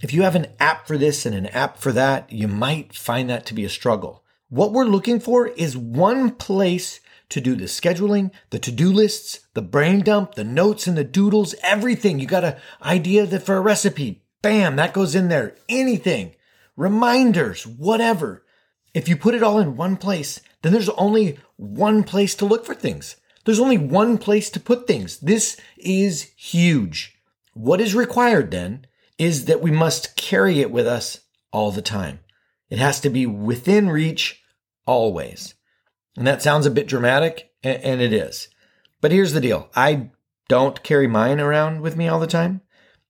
If 0.00 0.14
you 0.14 0.22
have 0.22 0.34
an 0.34 0.46
app 0.58 0.86
for 0.86 0.96
this 0.96 1.26
and 1.26 1.34
an 1.34 1.46
app 1.48 1.76
for 1.76 1.92
that, 1.92 2.32
you 2.32 2.48
might 2.48 2.94
find 2.94 3.28
that 3.28 3.44
to 3.46 3.54
be 3.54 3.64
a 3.64 3.68
struggle. 3.68 4.24
What 4.48 4.72
we're 4.72 4.84
looking 4.84 5.20
for 5.20 5.46
is 5.46 5.76
one 5.76 6.30
place 6.30 7.00
to 7.32 7.40
do 7.40 7.56
the 7.56 7.64
scheduling, 7.64 8.30
the 8.50 8.58
to-do 8.58 8.92
lists, 8.92 9.40
the 9.54 9.62
brain 9.62 10.00
dump, 10.00 10.34
the 10.34 10.44
notes 10.44 10.86
and 10.86 10.96
the 10.96 11.04
doodles, 11.04 11.54
everything. 11.62 12.18
You 12.18 12.26
got 12.26 12.44
an 12.44 12.56
idea 12.82 13.26
that 13.26 13.42
for 13.42 13.56
a 13.56 13.60
recipe, 13.60 14.22
Bam, 14.42 14.76
that 14.76 14.92
goes 14.92 15.14
in 15.14 15.28
there. 15.28 15.56
Anything, 15.68 16.34
reminders, 16.76 17.66
whatever. 17.66 18.44
If 18.92 19.08
you 19.08 19.16
put 19.16 19.34
it 19.34 19.42
all 19.42 19.58
in 19.58 19.76
one 19.76 19.96
place, 19.96 20.40
then 20.62 20.72
there's 20.72 20.88
only 20.90 21.38
one 21.56 22.04
place 22.04 22.34
to 22.36 22.44
look 22.44 22.66
for 22.66 22.74
things. 22.74 23.16
There's 23.44 23.60
only 23.60 23.78
one 23.78 24.18
place 24.18 24.50
to 24.50 24.60
put 24.60 24.86
things. 24.86 25.18
This 25.18 25.58
is 25.78 26.30
huge. 26.36 27.16
What 27.54 27.80
is 27.80 27.94
required 27.94 28.50
then 28.50 28.86
is 29.18 29.46
that 29.46 29.62
we 29.62 29.70
must 29.70 30.16
carry 30.16 30.60
it 30.60 30.70
with 30.70 30.86
us 30.86 31.20
all 31.52 31.70
the 31.70 31.82
time. 31.82 32.20
It 32.68 32.78
has 32.78 33.00
to 33.00 33.10
be 33.10 33.26
within 33.26 33.88
reach 33.88 34.42
always. 34.86 35.54
And 36.16 36.26
that 36.26 36.42
sounds 36.42 36.66
a 36.66 36.70
bit 36.70 36.86
dramatic, 36.86 37.52
and 37.62 38.00
it 38.00 38.12
is. 38.12 38.48
But 39.00 39.12
here's 39.12 39.32
the 39.32 39.40
deal 39.40 39.68
I 39.74 40.10
don't 40.48 40.82
carry 40.82 41.06
mine 41.06 41.40
around 41.40 41.80
with 41.80 41.96
me 41.96 42.08
all 42.08 42.20
the 42.20 42.26
time. 42.26 42.60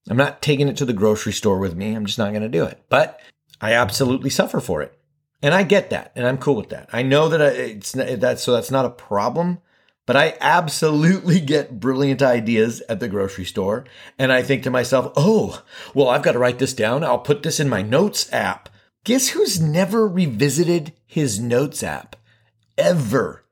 I'm 0.08 0.16
not 0.16 0.42
taking 0.42 0.68
it 0.68 0.76
to 0.78 0.84
the 0.84 0.92
grocery 0.92 1.32
store 1.32 1.58
with 1.58 1.76
me. 1.76 1.94
I'm 1.94 2.06
just 2.06 2.18
not 2.18 2.30
going 2.30 2.42
to 2.42 2.48
do 2.48 2.64
it. 2.64 2.82
But 2.88 3.20
I 3.60 3.72
absolutely 3.72 4.30
suffer 4.30 4.60
for 4.60 4.82
it. 4.82 4.98
And 5.42 5.54
I 5.54 5.62
get 5.62 5.90
that. 5.90 6.12
And 6.14 6.26
I'm 6.26 6.38
cool 6.38 6.56
with 6.56 6.70
that. 6.70 6.88
I 6.92 7.02
know 7.02 7.28
that 7.28 7.40
it's 7.40 7.92
that, 7.92 8.40
so 8.40 8.52
that's 8.52 8.70
not 8.70 8.84
a 8.84 8.90
problem. 8.90 9.58
But 10.06 10.16
I 10.16 10.36
absolutely 10.40 11.40
get 11.54 11.78
brilliant 11.78 12.22
ideas 12.22 12.82
at 12.88 13.00
the 13.00 13.08
grocery 13.08 13.44
store. 13.44 13.84
And 14.18 14.32
I 14.32 14.42
think 14.42 14.62
to 14.64 14.70
myself, 14.70 15.12
oh, 15.16 15.62
well, 15.94 16.08
I've 16.08 16.22
got 16.22 16.32
to 16.32 16.38
write 16.38 16.58
this 16.58 16.74
down. 16.74 17.04
I'll 17.04 17.18
put 17.18 17.42
this 17.42 17.60
in 17.60 17.68
my 17.68 17.82
notes 17.82 18.32
app. 18.32 18.68
Guess 19.04 19.28
who's 19.28 19.60
never 19.60 20.06
revisited 20.06 20.92
his 21.06 21.40
notes 21.40 21.82
app? 21.82 22.16
Ever. 22.78 23.44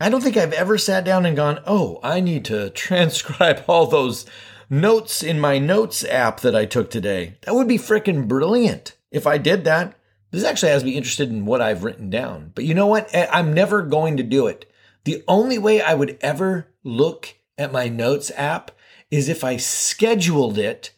I 0.00 0.10
don't 0.10 0.20
think 0.20 0.36
I've 0.36 0.52
ever 0.52 0.76
sat 0.76 1.04
down 1.04 1.24
and 1.24 1.36
gone, 1.36 1.60
oh, 1.66 1.98
I 2.02 2.20
need 2.20 2.44
to 2.46 2.70
transcribe 2.70 3.64
all 3.68 3.86
those 3.86 4.26
notes 4.68 5.22
in 5.22 5.40
my 5.40 5.58
notes 5.58 6.04
app 6.04 6.40
that 6.40 6.54
I 6.54 6.66
took 6.66 6.90
today. 6.90 7.38
That 7.42 7.54
would 7.54 7.68
be 7.68 7.78
freaking 7.78 8.28
brilliant 8.28 8.96
if 9.10 9.26
I 9.26 9.38
did 9.38 9.64
that. 9.64 9.96
This 10.30 10.44
actually 10.44 10.72
has 10.72 10.84
me 10.84 10.96
interested 10.96 11.30
in 11.30 11.46
what 11.46 11.62
I've 11.62 11.84
written 11.84 12.10
down. 12.10 12.52
But 12.54 12.64
you 12.64 12.74
know 12.74 12.86
what? 12.86 13.08
I'm 13.14 13.54
never 13.54 13.82
going 13.82 14.18
to 14.18 14.22
do 14.22 14.46
it. 14.48 14.70
The 15.04 15.22
only 15.28 15.56
way 15.56 15.80
I 15.80 15.94
would 15.94 16.18
ever 16.20 16.68
look 16.82 17.34
at 17.56 17.72
my 17.72 17.88
notes 17.88 18.30
app 18.36 18.72
is 19.10 19.28
if 19.28 19.44
I 19.44 19.56
scheduled 19.56 20.58
it 20.58 20.92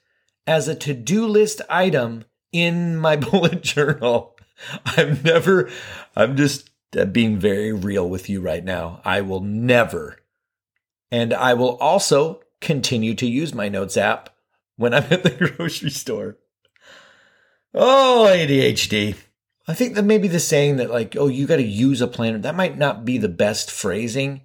as 0.46 0.66
a 0.66 0.74
to 0.74 0.94
do 0.94 1.26
list 1.26 1.60
item 1.68 2.24
in 2.52 2.96
my 2.96 3.16
bullet 3.16 3.62
journal. 3.62 4.34
I've 4.84 5.22
never, 5.24 5.70
I'm 6.16 6.36
just 6.36 6.70
Uh, 6.96 7.04
being 7.04 7.38
very 7.38 7.70
real 7.70 8.08
with 8.08 8.30
you 8.30 8.40
right 8.40 8.64
now. 8.64 9.02
I 9.04 9.20
will 9.20 9.40
never. 9.40 10.16
And 11.10 11.34
I 11.34 11.52
will 11.52 11.76
also 11.76 12.40
continue 12.62 13.14
to 13.14 13.26
use 13.26 13.52
my 13.52 13.68
notes 13.68 13.96
app 13.96 14.30
when 14.76 14.94
I'm 14.94 15.04
at 15.10 15.22
the 15.22 15.30
grocery 15.30 15.90
store. 15.90 16.38
Oh, 17.74 18.26
ADHD. 18.30 19.16
I 19.66 19.74
think 19.74 19.96
that 19.96 20.04
maybe 20.04 20.28
the 20.28 20.40
saying 20.40 20.76
that, 20.76 20.90
like, 20.90 21.14
oh, 21.14 21.28
you 21.28 21.46
got 21.46 21.56
to 21.56 21.62
use 21.62 22.00
a 22.00 22.06
planner, 22.06 22.38
that 22.38 22.54
might 22.54 22.78
not 22.78 23.04
be 23.04 23.18
the 23.18 23.28
best 23.28 23.70
phrasing. 23.70 24.40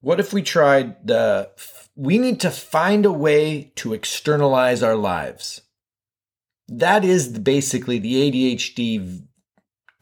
What 0.00 0.20
if 0.20 0.32
we 0.32 0.40
tried 0.40 1.06
the, 1.06 1.50
we 1.94 2.16
need 2.16 2.40
to 2.40 2.50
find 2.50 3.04
a 3.04 3.12
way 3.12 3.72
to 3.76 3.92
externalize 3.92 4.82
our 4.82 4.96
lives? 4.96 5.60
That 6.68 7.04
is 7.04 7.38
basically 7.38 7.98
the 7.98 8.30
ADHD 8.30 9.26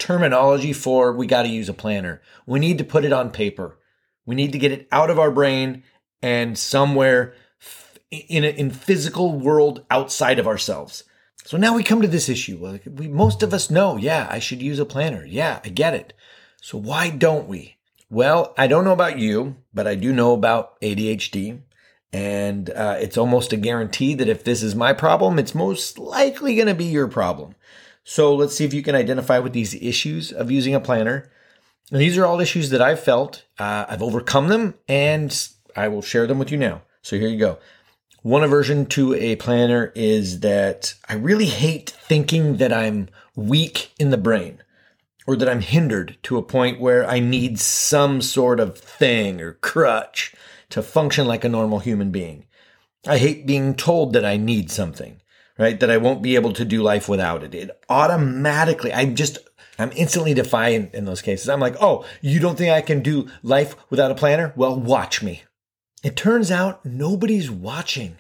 terminology 0.02 0.72
for 0.72 1.12
we 1.12 1.26
got 1.26 1.44
to 1.44 1.48
use 1.48 1.68
a 1.68 1.74
planner. 1.74 2.20
We 2.44 2.58
need 2.58 2.78
to 2.78 2.84
put 2.84 3.04
it 3.04 3.12
on 3.12 3.30
paper. 3.30 3.78
We 4.26 4.34
need 4.34 4.52
to 4.52 4.58
get 4.58 4.72
it 4.72 4.88
out 4.90 5.10
of 5.10 5.18
our 5.18 5.30
brain 5.30 5.84
and 6.20 6.58
somewhere 6.58 7.34
in 8.10 8.44
a 8.44 8.48
in 8.48 8.70
physical 8.70 9.38
world 9.38 9.84
outside 9.90 10.38
of 10.38 10.46
ourselves. 10.46 11.04
So 11.44 11.56
now 11.56 11.74
we 11.74 11.82
come 11.82 12.02
to 12.02 12.08
this 12.08 12.28
issue. 12.28 12.78
We 12.86 13.08
most 13.08 13.42
of 13.42 13.54
us 13.54 13.70
know, 13.70 13.96
yeah, 13.96 14.26
I 14.30 14.38
should 14.38 14.60
use 14.60 14.78
a 14.78 14.84
planner. 14.84 15.24
Yeah, 15.24 15.60
I 15.64 15.68
get 15.68 15.94
it. 15.94 16.12
So 16.60 16.78
why 16.78 17.10
don't 17.10 17.48
we? 17.48 17.76
Well, 18.10 18.54
I 18.58 18.66
don't 18.66 18.84
know 18.84 18.92
about 18.92 19.18
you, 19.18 19.56
but 19.72 19.86
I 19.86 19.94
do 19.94 20.12
know 20.12 20.34
about 20.34 20.80
ADHD. 20.80 21.60
And 22.12 22.68
uh, 22.68 22.98
it's 23.00 23.16
almost 23.16 23.54
a 23.54 23.56
guarantee 23.56 24.14
that 24.14 24.28
if 24.28 24.44
this 24.44 24.62
is 24.62 24.74
my 24.74 24.92
problem, 24.92 25.38
it's 25.38 25.54
most 25.54 25.98
likely 25.98 26.54
going 26.54 26.68
to 26.68 26.74
be 26.74 26.84
your 26.84 27.08
problem. 27.08 27.54
So 28.04 28.34
let's 28.34 28.54
see 28.54 28.64
if 28.64 28.74
you 28.74 28.82
can 28.82 28.94
identify 28.94 29.38
with 29.38 29.52
these 29.52 29.74
issues 29.74 30.32
of 30.32 30.50
using 30.50 30.74
a 30.74 30.80
planner. 30.80 31.30
And 31.90 32.00
these 32.00 32.18
are 32.18 32.26
all 32.26 32.40
issues 32.40 32.70
that 32.70 32.82
I've 32.82 33.00
felt. 33.00 33.44
Uh, 33.58 33.84
I've 33.88 34.02
overcome 34.02 34.48
them, 34.48 34.74
and 34.88 35.48
I 35.76 35.88
will 35.88 36.02
share 36.02 36.26
them 36.26 36.38
with 36.38 36.50
you 36.50 36.58
now. 36.58 36.82
So 37.02 37.16
here 37.18 37.28
you 37.28 37.38
go. 37.38 37.58
One 38.22 38.44
aversion 38.44 38.86
to 38.86 39.14
a 39.14 39.36
planner 39.36 39.92
is 39.94 40.40
that 40.40 40.94
I 41.08 41.14
really 41.14 41.46
hate 41.46 41.90
thinking 41.90 42.58
that 42.58 42.72
I'm 42.72 43.08
weak 43.34 43.90
in 43.98 44.10
the 44.10 44.16
brain 44.16 44.62
or 45.26 45.36
that 45.36 45.48
I'm 45.48 45.60
hindered 45.60 46.18
to 46.24 46.38
a 46.38 46.42
point 46.42 46.80
where 46.80 47.08
I 47.08 47.18
need 47.18 47.58
some 47.58 48.20
sort 48.20 48.60
of 48.60 48.78
thing 48.78 49.40
or 49.40 49.54
crutch 49.54 50.34
to 50.70 50.82
function 50.82 51.26
like 51.26 51.44
a 51.44 51.48
normal 51.48 51.80
human 51.80 52.10
being. 52.10 52.46
I 53.06 53.18
hate 53.18 53.46
being 53.46 53.74
told 53.74 54.12
that 54.12 54.24
I 54.24 54.36
need 54.36 54.70
something, 54.70 55.20
right? 55.62 55.78
That 55.78 55.90
I 55.90 55.96
won't 55.96 56.22
be 56.22 56.34
able 56.34 56.52
to 56.54 56.64
do 56.64 56.82
life 56.82 57.08
without 57.08 57.44
it. 57.44 57.54
It 57.54 57.70
automatically, 57.88 58.92
I'm 58.92 59.14
just, 59.14 59.38
I'm 59.78 59.92
instantly 59.94 60.34
defiant 60.34 60.92
in 60.92 61.04
those 61.04 61.22
cases. 61.22 61.48
I'm 61.48 61.60
like, 61.60 61.76
oh, 61.80 62.04
you 62.20 62.40
don't 62.40 62.58
think 62.58 62.72
I 62.72 62.82
can 62.82 63.00
do 63.00 63.28
life 63.42 63.76
without 63.88 64.10
a 64.10 64.16
planner? 64.16 64.52
Well, 64.56 64.78
watch 64.78 65.22
me. 65.22 65.44
It 66.02 66.16
turns 66.16 66.50
out 66.50 66.84
nobody's 66.84 67.50
watching. 67.50 68.16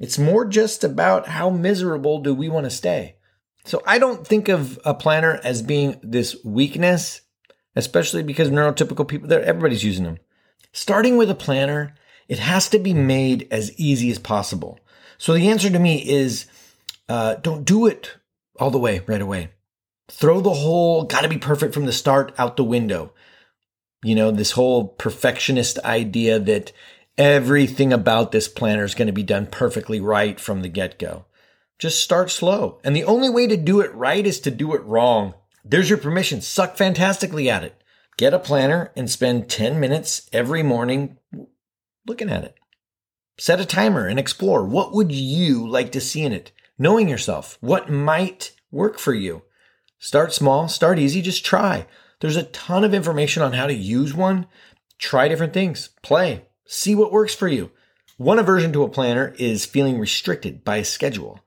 It's 0.00 0.18
more 0.18 0.44
just 0.44 0.82
about 0.82 1.28
how 1.28 1.48
miserable 1.48 2.18
do 2.18 2.34
we 2.34 2.48
want 2.48 2.64
to 2.64 2.70
stay. 2.70 3.14
So 3.64 3.80
I 3.86 3.98
don't 3.98 4.26
think 4.26 4.48
of 4.48 4.80
a 4.84 4.92
planner 4.92 5.40
as 5.44 5.62
being 5.62 6.00
this 6.02 6.36
weakness, 6.44 7.20
especially 7.76 8.24
because 8.24 8.50
neurotypical 8.50 9.06
people, 9.06 9.28
there 9.28 9.44
everybody's 9.44 9.84
using 9.84 10.04
them. 10.04 10.18
Starting 10.72 11.16
with 11.16 11.30
a 11.30 11.36
planner, 11.36 11.94
it 12.26 12.40
has 12.40 12.68
to 12.70 12.80
be 12.80 12.92
made 12.92 13.46
as 13.52 13.72
easy 13.78 14.10
as 14.10 14.18
possible. 14.18 14.80
So 15.18 15.34
the 15.34 15.48
answer 15.48 15.70
to 15.70 15.78
me 15.78 15.98
is 15.98 16.46
uh, 17.12 17.34
don't 17.34 17.66
do 17.66 17.86
it 17.86 18.16
all 18.58 18.70
the 18.70 18.78
way 18.78 19.02
right 19.06 19.20
away. 19.20 19.50
Throw 20.10 20.40
the 20.40 20.54
whole 20.54 21.04
got 21.04 21.20
to 21.20 21.28
be 21.28 21.36
perfect 21.36 21.74
from 21.74 21.84
the 21.84 21.92
start 21.92 22.34
out 22.38 22.56
the 22.56 22.64
window. 22.64 23.12
You 24.02 24.14
know, 24.14 24.30
this 24.30 24.52
whole 24.52 24.88
perfectionist 24.88 25.78
idea 25.80 26.38
that 26.38 26.72
everything 27.18 27.92
about 27.92 28.32
this 28.32 28.48
planner 28.48 28.84
is 28.84 28.94
going 28.94 29.08
to 29.08 29.12
be 29.12 29.22
done 29.22 29.44
perfectly 29.44 30.00
right 30.00 30.40
from 30.40 30.62
the 30.62 30.70
get 30.70 30.98
go. 30.98 31.26
Just 31.78 32.02
start 32.02 32.30
slow. 32.30 32.80
And 32.82 32.96
the 32.96 33.04
only 33.04 33.28
way 33.28 33.46
to 33.46 33.58
do 33.58 33.82
it 33.82 33.94
right 33.94 34.26
is 34.26 34.40
to 34.40 34.50
do 34.50 34.74
it 34.74 34.82
wrong. 34.84 35.34
There's 35.66 35.90
your 35.90 35.98
permission. 35.98 36.40
Suck 36.40 36.78
fantastically 36.78 37.50
at 37.50 37.62
it. 37.62 37.84
Get 38.16 38.32
a 38.32 38.38
planner 38.38 38.90
and 38.96 39.10
spend 39.10 39.50
10 39.50 39.78
minutes 39.78 40.30
every 40.32 40.62
morning 40.62 41.18
looking 42.06 42.30
at 42.30 42.44
it. 42.44 42.54
Set 43.36 43.60
a 43.60 43.66
timer 43.66 44.06
and 44.06 44.18
explore. 44.18 44.64
What 44.64 44.94
would 44.94 45.12
you 45.12 45.68
like 45.68 45.92
to 45.92 46.00
see 46.00 46.22
in 46.22 46.32
it? 46.32 46.52
Knowing 46.82 47.08
yourself. 47.08 47.58
What 47.60 47.90
might 47.90 48.56
work 48.72 48.98
for 48.98 49.14
you? 49.14 49.42
Start 50.00 50.32
small, 50.32 50.66
start 50.66 50.98
easy, 50.98 51.22
just 51.22 51.44
try. 51.44 51.86
There's 52.18 52.34
a 52.34 52.42
ton 52.42 52.82
of 52.82 52.92
information 52.92 53.40
on 53.40 53.52
how 53.52 53.68
to 53.68 53.72
use 53.72 54.12
one. 54.12 54.46
Try 54.98 55.28
different 55.28 55.52
things. 55.52 55.90
Play. 56.02 56.46
See 56.66 56.96
what 56.96 57.12
works 57.12 57.36
for 57.36 57.46
you. 57.46 57.70
One 58.16 58.40
aversion 58.40 58.72
to 58.72 58.82
a 58.82 58.88
planner 58.88 59.32
is 59.38 59.64
feeling 59.64 59.96
restricted 59.96 60.64
by 60.64 60.78
a 60.78 60.84
schedule. 60.84 61.38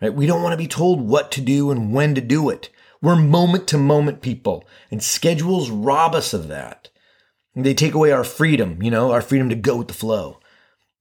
Right? 0.00 0.14
We 0.14 0.24
don't 0.24 0.42
want 0.42 0.54
to 0.54 0.56
be 0.56 0.66
told 0.66 1.06
what 1.06 1.30
to 1.32 1.42
do 1.42 1.70
and 1.70 1.92
when 1.92 2.14
to 2.14 2.22
do 2.22 2.48
it. 2.48 2.70
We're 3.02 3.14
moment 3.14 3.68
to 3.68 3.76
moment 3.76 4.22
people, 4.22 4.64
and 4.90 5.02
schedules 5.02 5.68
rob 5.68 6.14
us 6.14 6.32
of 6.32 6.48
that. 6.48 6.88
They 7.54 7.74
take 7.74 7.92
away 7.92 8.10
our 8.10 8.24
freedom, 8.24 8.82
you 8.82 8.90
know, 8.90 9.12
our 9.12 9.20
freedom 9.20 9.50
to 9.50 9.54
go 9.54 9.76
with 9.76 9.88
the 9.88 9.92
flow. 9.92 10.40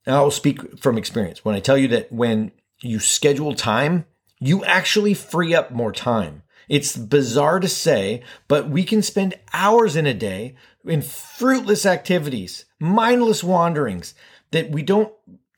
And 0.06 0.13
I 0.13 0.20
will 0.20 0.32
speak 0.32 0.77
from 0.77 0.98
experience 0.98 1.46
when 1.46 1.56
I 1.56 1.62
tell 1.62 1.77
you 1.77 1.88
that 1.88 2.12
when 2.12 2.51
you 2.81 3.00
schedule 3.00 3.55
time, 3.55 4.05
you 4.39 4.63
actually 4.65 5.13
free 5.13 5.53
up 5.53 5.72
more 5.72 5.91
time. 5.91 6.43
It's 6.69 6.98
bizarre 6.98 7.60
to 7.60 7.67
say, 7.67 8.24
but 8.48 8.69
we 8.69 8.84
can 8.84 9.01
spend 9.01 9.39
hours 9.53 9.96
in 9.96 10.05
a 10.05 10.13
day 10.13 10.55
in 10.86 11.01
fruitless 11.01 11.86
activities, 11.86 12.65
mindless 12.79 13.43
wanderings 13.43 14.13
that 14.51 14.69
we 14.72 14.84
don't, 14.84 15.12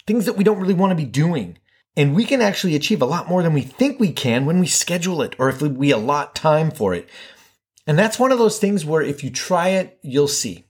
things 0.06 0.26
that 0.26 0.38
we 0.38 0.44
don't 0.44 0.60
really 0.60 0.74
want 0.74 0.92
to 0.92 0.96
be 0.96 1.06
doing. 1.06 1.58
And 1.98 2.16
we 2.16 2.26
can 2.26 2.42
actually 2.42 2.76
achieve 2.76 3.02
a 3.02 3.06
lot 3.06 3.28
more 3.28 3.44
than 3.44 3.54
we 3.54 3.62
think 3.62 4.00
we 4.00 4.12
can 4.12 4.46
when 4.46 4.60
we 4.60 4.68
schedule 4.68 5.22
it 5.22 5.36
or 5.40 5.50
if 5.50 5.62
we 5.62 5.92
allot 5.92 6.36
time 6.36 6.72
for 6.72 6.94
it. 6.94 7.10
And 7.86 7.98
that's 7.98 8.20
one 8.20 8.32
of 8.32 8.38
those 8.38 8.60
things 8.60 8.86
where 8.86 9.02
if 9.02 9.24
you 9.24 9.32
try 9.32 9.70
it, 9.70 9.98
you'll 10.02 10.28
see. 10.28 10.66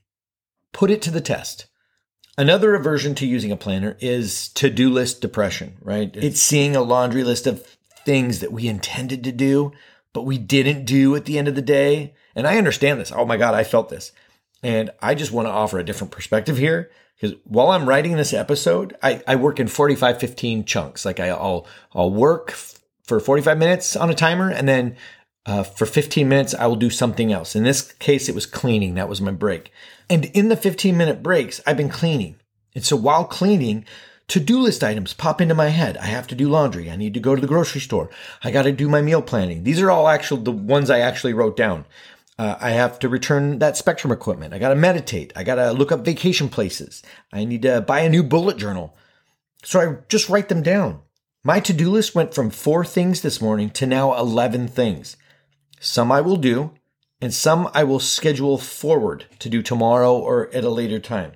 Put 0.72 0.90
it 0.90 1.02
to 1.02 1.10
the 1.10 1.20
test. 1.20 1.66
Another 2.40 2.74
aversion 2.74 3.14
to 3.16 3.26
using 3.26 3.52
a 3.52 3.56
planner 3.56 3.98
is 4.00 4.48
to 4.54 4.70
do 4.70 4.88
list 4.88 5.20
depression, 5.20 5.76
right? 5.82 6.10
It's 6.16 6.40
seeing 6.40 6.74
a 6.74 6.80
laundry 6.80 7.22
list 7.22 7.46
of 7.46 7.66
things 8.06 8.40
that 8.40 8.50
we 8.50 8.66
intended 8.66 9.22
to 9.24 9.30
do, 9.30 9.72
but 10.14 10.22
we 10.22 10.38
didn't 10.38 10.86
do 10.86 11.14
at 11.14 11.26
the 11.26 11.36
end 11.36 11.48
of 11.48 11.54
the 11.54 11.60
day. 11.60 12.14
And 12.34 12.46
I 12.46 12.56
understand 12.56 12.98
this. 12.98 13.12
Oh 13.14 13.26
my 13.26 13.36
God, 13.36 13.52
I 13.52 13.62
felt 13.62 13.90
this. 13.90 14.12
And 14.62 14.88
I 15.02 15.14
just 15.14 15.32
want 15.32 15.48
to 15.48 15.52
offer 15.52 15.78
a 15.78 15.84
different 15.84 16.12
perspective 16.12 16.56
here 16.56 16.90
because 17.14 17.36
while 17.44 17.72
I'm 17.72 17.86
writing 17.86 18.16
this 18.16 18.32
episode, 18.32 18.96
I, 19.02 19.22
I 19.28 19.36
work 19.36 19.60
in 19.60 19.68
45, 19.68 20.18
15 20.18 20.64
chunks. 20.64 21.04
Like 21.04 21.20
I, 21.20 21.34
will 21.34 21.66
I'll 21.92 22.10
work 22.10 22.52
f- 22.52 22.78
for 23.02 23.20
45 23.20 23.58
minutes 23.58 23.96
on 23.96 24.08
a 24.08 24.14
timer 24.14 24.48
and 24.48 24.66
then 24.66 24.96
uh, 25.44 25.62
for 25.62 25.84
15 25.84 26.28
minutes, 26.28 26.54
I 26.54 26.66
will 26.66 26.76
do 26.76 26.90
something 26.90 27.32
else. 27.32 27.54
In 27.56 27.64
this 27.64 27.92
case, 27.92 28.28
it 28.28 28.34
was 28.34 28.46
cleaning. 28.46 28.94
That 28.94 29.08
was 29.08 29.20
my 29.20 29.32
break. 29.32 29.72
And 30.10 30.24
in 30.26 30.48
the 30.48 30.56
15 30.56 30.96
minute 30.96 31.22
breaks, 31.22 31.60
I've 31.66 31.76
been 31.76 31.88
cleaning. 31.88 32.36
And 32.74 32.84
so 32.84 32.96
while 32.96 33.24
cleaning, 33.24 33.84
to-do 34.26 34.60
list 34.60 34.84
items 34.84 35.14
pop 35.14 35.40
into 35.40 35.54
my 35.54 35.68
head. 35.68 35.96
I 35.96 36.06
have 36.06 36.26
to 36.28 36.34
do 36.34 36.48
laundry. 36.48 36.90
I 36.90 36.96
need 36.96 37.14
to 37.14 37.20
go 37.20 37.34
to 37.34 37.40
the 37.40 37.46
grocery 37.46 37.80
store. 37.80 38.10
I 38.42 38.50
got 38.50 38.62
to 38.62 38.72
do 38.72 38.88
my 38.88 39.02
meal 39.02 39.22
planning. 39.22 39.62
These 39.62 39.80
are 39.80 39.90
all 39.90 40.08
actually 40.08 40.42
the 40.42 40.52
ones 40.52 40.90
I 40.90 40.98
actually 40.98 41.32
wrote 41.32 41.56
down. 41.56 41.86
Uh, 42.38 42.56
I 42.60 42.70
have 42.70 42.98
to 43.00 43.08
return 43.08 43.58
that 43.60 43.76
Spectrum 43.76 44.12
equipment. 44.12 44.52
I 44.52 44.58
got 44.58 44.70
to 44.70 44.74
meditate. 44.74 45.32
I 45.36 45.44
got 45.44 45.56
to 45.56 45.72
look 45.72 45.92
up 45.92 46.04
vacation 46.04 46.48
places. 46.48 47.02
I 47.32 47.44
need 47.44 47.62
to 47.62 47.80
buy 47.80 48.00
a 48.00 48.08
new 48.08 48.22
bullet 48.22 48.56
journal. 48.56 48.96
So 49.62 49.80
I 49.80 49.98
just 50.08 50.28
write 50.28 50.48
them 50.48 50.62
down. 50.62 51.00
My 51.44 51.60
to 51.60 51.72
do 51.72 51.90
list 51.90 52.14
went 52.14 52.34
from 52.34 52.50
four 52.50 52.84
things 52.84 53.22
this 53.22 53.40
morning 53.40 53.70
to 53.70 53.86
now 53.86 54.16
11 54.18 54.68
things. 54.68 55.16
Some 55.80 56.10
I 56.12 56.20
will 56.20 56.36
do, 56.36 56.72
and 57.20 57.34
some 57.34 57.68
I 57.74 57.84
will 57.84 58.00
schedule 58.00 58.58
forward 58.58 59.26
to 59.38 59.48
do 59.48 59.62
tomorrow 59.62 60.16
or 60.16 60.48
at 60.54 60.64
a 60.64 60.70
later 60.70 60.98
time. 60.98 61.32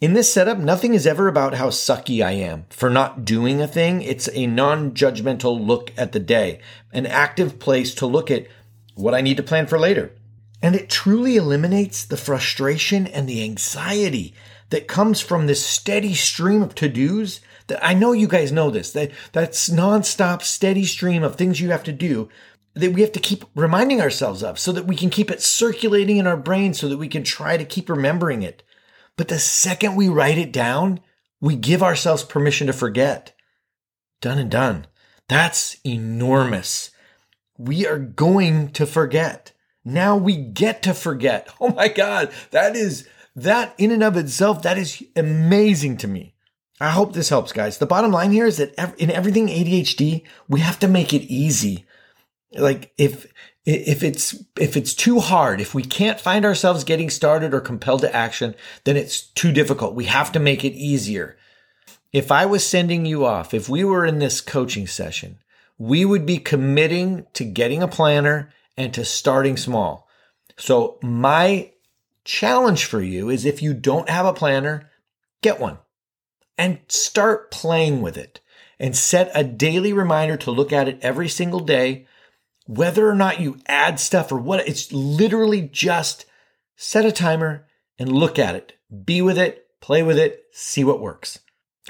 In 0.00 0.12
this 0.12 0.32
setup, 0.32 0.58
nothing 0.58 0.94
is 0.94 1.06
ever 1.06 1.26
about 1.26 1.54
how 1.54 1.70
sucky 1.70 2.24
I 2.24 2.32
am 2.32 2.66
for 2.70 2.88
not 2.88 3.24
doing 3.24 3.60
a 3.60 3.66
thing. 3.66 4.00
It's 4.02 4.28
a 4.32 4.46
non 4.46 4.92
judgmental 4.92 5.64
look 5.64 5.92
at 5.96 6.12
the 6.12 6.20
day, 6.20 6.60
an 6.92 7.04
active 7.04 7.58
place 7.58 7.94
to 7.96 8.06
look 8.06 8.30
at 8.30 8.46
what 8.94 9.14
I 9.14 9.20
need 9.20 9.36
to 9.38 9.42
plan 9.42 9.66
for 9.66 9.78
later. 9.78 10.12
And 10.62 10.76
it 10.76 10.88
truly 10.88 11.36
eliminates 11.36 12.04
the 12.04 12.16
frustration 12.16 13.06
and 13.06 13.28
the 13.28 13.42
anxiety 13.42 14.34
that 14.70 14.88
comes 14.88 15.20
from 15.20 15.46
this 15.46 15.64
steady 15.64 16.14
stream 16.14 16.62
of 16.62 16.74
to-dos 16.74 17.40
that 17.68 17.84
I 17.84 17.94
know 17.94 18.12
you 18.12 18.28
guys 18.28 18.52
know 18.52 18.70
this, 18.70 18.92
that 18.92 19.10
that's 19.32 19.68
nonstop 19.68 20.42
steady 20.42 20.84
stream 20.84 21.22
of 21.22 21.36
things 21.36 21.60
you 21.60 21.70
have 21.70 21.84
to 21.84 21.92
do 21.92 22.28
that 22.78 22.92
we 22.92 23.00
have 23.00 23.12
to 23.12 23.20
keep 23.20 23.44
reminding 23.54 24.00
ourselves 24.00 24.42
of 24.42 24.58
so 24.58 24.72
that 24.72 24.86
we 24.86 24.96
can 24.96 25.10
keep 25.10 25.30
it 25.30 25.42
circulating 25.42 26.16
in 26.16 26.26
our 26.26 26.36
brain 26.36 26.74
so 26.74 26.88
that 26.88 26.98
we 26.98 27.08
can 27.08 27.24
try 27.24 27.56
to 27.56 27.64
keep 27.64 27.88
remembering 27.88 28.42
it. 28.42 28.62
But 29.16 29.28
the 29.28 29.38
second 29.38 29.96
we 29.96 30.08
write 30.08 30.38
it 30.38 30.52
down, 30.52 31.00
we 31.40 31.56
give 31.56 31.82
ourselves 31.82 32.22
permission 32.22 32.66
to 32.68 32.72
forget. 32.72 33.34
Done 34.20 34.38
and 34.38 34.50
done. 34.50 34.86
That's 35.28 35.76
enormous 35.84 36.90
we 37.58 37.86
are 37.86 37.98
going 37.98 38.70
to 38.70 38.86
forget. 38.86 39.52
Now 39.84 40.16
we 40.16 40.36
get 40.36 40.82
to 40.84 40.94
forget. 40.94 41.52
Oh 41.60 41.74
my 41.74 41.88
God. 41.88 42.32
That 42.52 42.76
is, 42.76 43.08
that 43.34 43.74
in 43.76 43.90
and 43.90 44.02
of 44.02 44.16
itself, 44.16 44.62
that 44.62 44.78
is 44.78 45.04
amazing 45.16 45.96
to 45.98 46.08
me. 46.08 46.34
I 46.80 46.90
hope 46.90 47.12
this 47.12 47.28
helps, 47.28 47.52
guys. 47.52 47.78
The 47.78 47.86
bottom 47.86 48.12
line 48.12 48.30
here 48.30 48.46
is 48.46 48.58
that 48.58 48.94
in 48.98 49.10
everything 49.10 49.48
ADHD, 49.48 50.22
we 50.48 50.60
have 50.60 50.78
to 50.78 50.88
make 50.88 51.12
it 51.12 51.22
easy. 51.22 51.84
Like 52.52 52.92
if, 52.96 53.32
if 53.64 54.02
it's, 54.02 54.34
if 54.58 54.76
it's 54.76 54.94
too 54.94 55.20
hard, 55.20 55.60
if 55.60 55.74
we 55.74 55.82
can't 55.82 56.20
find 56.20 56.44
ourselves 56.44 56.84
getting 56.84 57.10
started 57.10 57.52
or 57.52 57.60
compelled 57.60 58.00
to 58.02 58.14
action, 58.14 58.54
then 58.84 58.96
it's 58.96 59.20
too 59.20 59.52
difficult. 59.52 59.94
We 59.94 60.06
have 60.06 60.32
to 60.32 60.40
make 60.40 60.64
it 60.64 60.72
easier. 60.72 61.36
If 62.12 62.32
I 62.32 62.46
was 62.46 62.66
sending 62.66 63.04
you 63.04 63.26
off, 63.26 63.52
if 63.52 63.68
we 63.68 63.84
were 63.84 64.06
in 64.06 64.18
this 64.18 64.40
coaching 64.40 64.86
session 64.86 65.38
we 65.78 66.04
would 66.04 66.26
be 66.26 66.38
committing 66.38 67.26
to 67.34 67.44
getting 67.44 67.82
a 67.82 67.88
planner 67.88 68.50
and 68.76 68.92
to 68.94 69.04
starting 69.04 69.56
small. 69.56 70.08
So 70.56 70.98
my 71.02 71.72
challenge 72.24 72.84
for 72.84 73.00
you 73.00 73.30
is 73.30 73.44
if 73.44 73.62
you 73.62 73.72
don't 73.72 74.10
have 74.10 74.26
a 74.26 74.32
planner, 74.32 74.90
get 75.40 75.60
one 75.60 75.78
and 76.58 76.80
start 76.88 77.52
playing 77.52 78.02
with 78.02 78.16
it 78.16 78.40
and 78.80 78.96
set 78.96 79.30
a 79.34 79.44
daily 79.44 79.92
reminder 79.92 80.36
to 80.36 80.50
look 80.50 80.72
at 80.72 80.88
it 80.88 80.98
every 81.00 81.28
single 81.28 81.60
day. 81.60 82.06
Whether 82.68 83.08
or 83.08 83.14
not 83.14 83.40
you 83.40 83.56
add 83.66 83.98
stuff 83.98 84.30
or 84.30 84.36
what, 84.36 84.68
it's 84.68 84.92
literally 84.92 85.62
just 85.62 86.26
set 86.76 87.06
a 87.06 87.10
timer 87.10 87.66
and 87.98 88.12
look 88.12 88.38
at 88.38 88.54
it. 88.54 88.74
Be 89.06 89.22
with 89.22 89.38
it, 89.38 89.66
play 89.80 90.02
with 90.02 90.18
it, 90.18 90.44
see 90.52 90.84
what 90.84 91.00
works. 91.00 91.38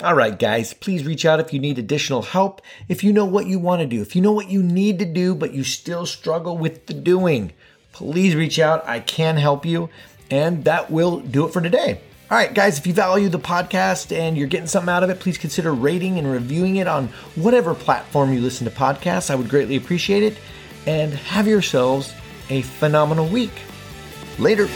All 0.00 0.14
right, 0.14 0.38
guys, 0.38 0.74
please 0.74 1.04
reach 1.04 1.24
out 1.24 1.40
if 1.40 1.52
you 1.52 1.58
need 1.58 1.80
additional 1.80 2.22
help. 2.22 2.62
If 2.88 3.02
you 3.02 3.12
know 3.12 3.24
what 3.24 3.46
you 3.46 3.58
want 3.58 3.80
to 3.80 3.86
do, 3.88 4.00
if 4.00 4.14
you 4.14 4.22
know 4.22 4.30
what 4.30 4.50
you 4.50 4.62
need 4.62 5.00
to 5.00 5.04
do, 5.04 5.34
but 5.34 5.52
you 5.52 5.64
still 5.64 6.06
struggle 6.06 6.56
with 6.56 6.86
the 6.86 6.94
doing, 6.94 7.52
please 7.90 8.36
reach 8.36 8.60
out. 8.60 8.86
I 8.86 9.00
can 9.00 9.36
help 9.36 9.66
you. 9.66 9.90
And 10.30 10.64
that 10.64 10.92
will 10.92 11.18
do 11.18 11.44
it 11.44 11.52
for 11.52 11.60
today. 11.60 12.00
All 12.30 12.38
right, 12.38 12.54
guys, 12.54 12.78
if 12.78 12.86
you 12.86 12.92
value 12.92 13.28
the 13.28 13.40
podcast 13.40 14.16
and 14.16 14.38
you're 14.38 14.46
getting 14.46 14.68
something 14.68 14.94
out 14.94 15.02
of 15.02 15.10
it, 15.10 15.18
please 15.18 15.38
consider 15.38 15.74
rating 15.74 16.18
and 16.18 16.30
reviewing 16.30 16.76
it 16.76 16.86
on 16.86 17.08
whatever 17.34 17.74
platform 17.74 18.32
you 18.32 18.40
listen 18.40 18.64
to 18.66 18.70
podcasts. 18.70 19.28
I 19.28 19.34
would 19.34 19.48
greatly 19.48 19.74
appreciate 19.74 20.22
it. 20.22 20.38
And 20.86 21.12
have 21.12 21.46
yourselves 21.46 22.12
a 22.50 22.62
phenomenal 22.62 23.26
week. 23.28 23.52
Later. 24.38 24.68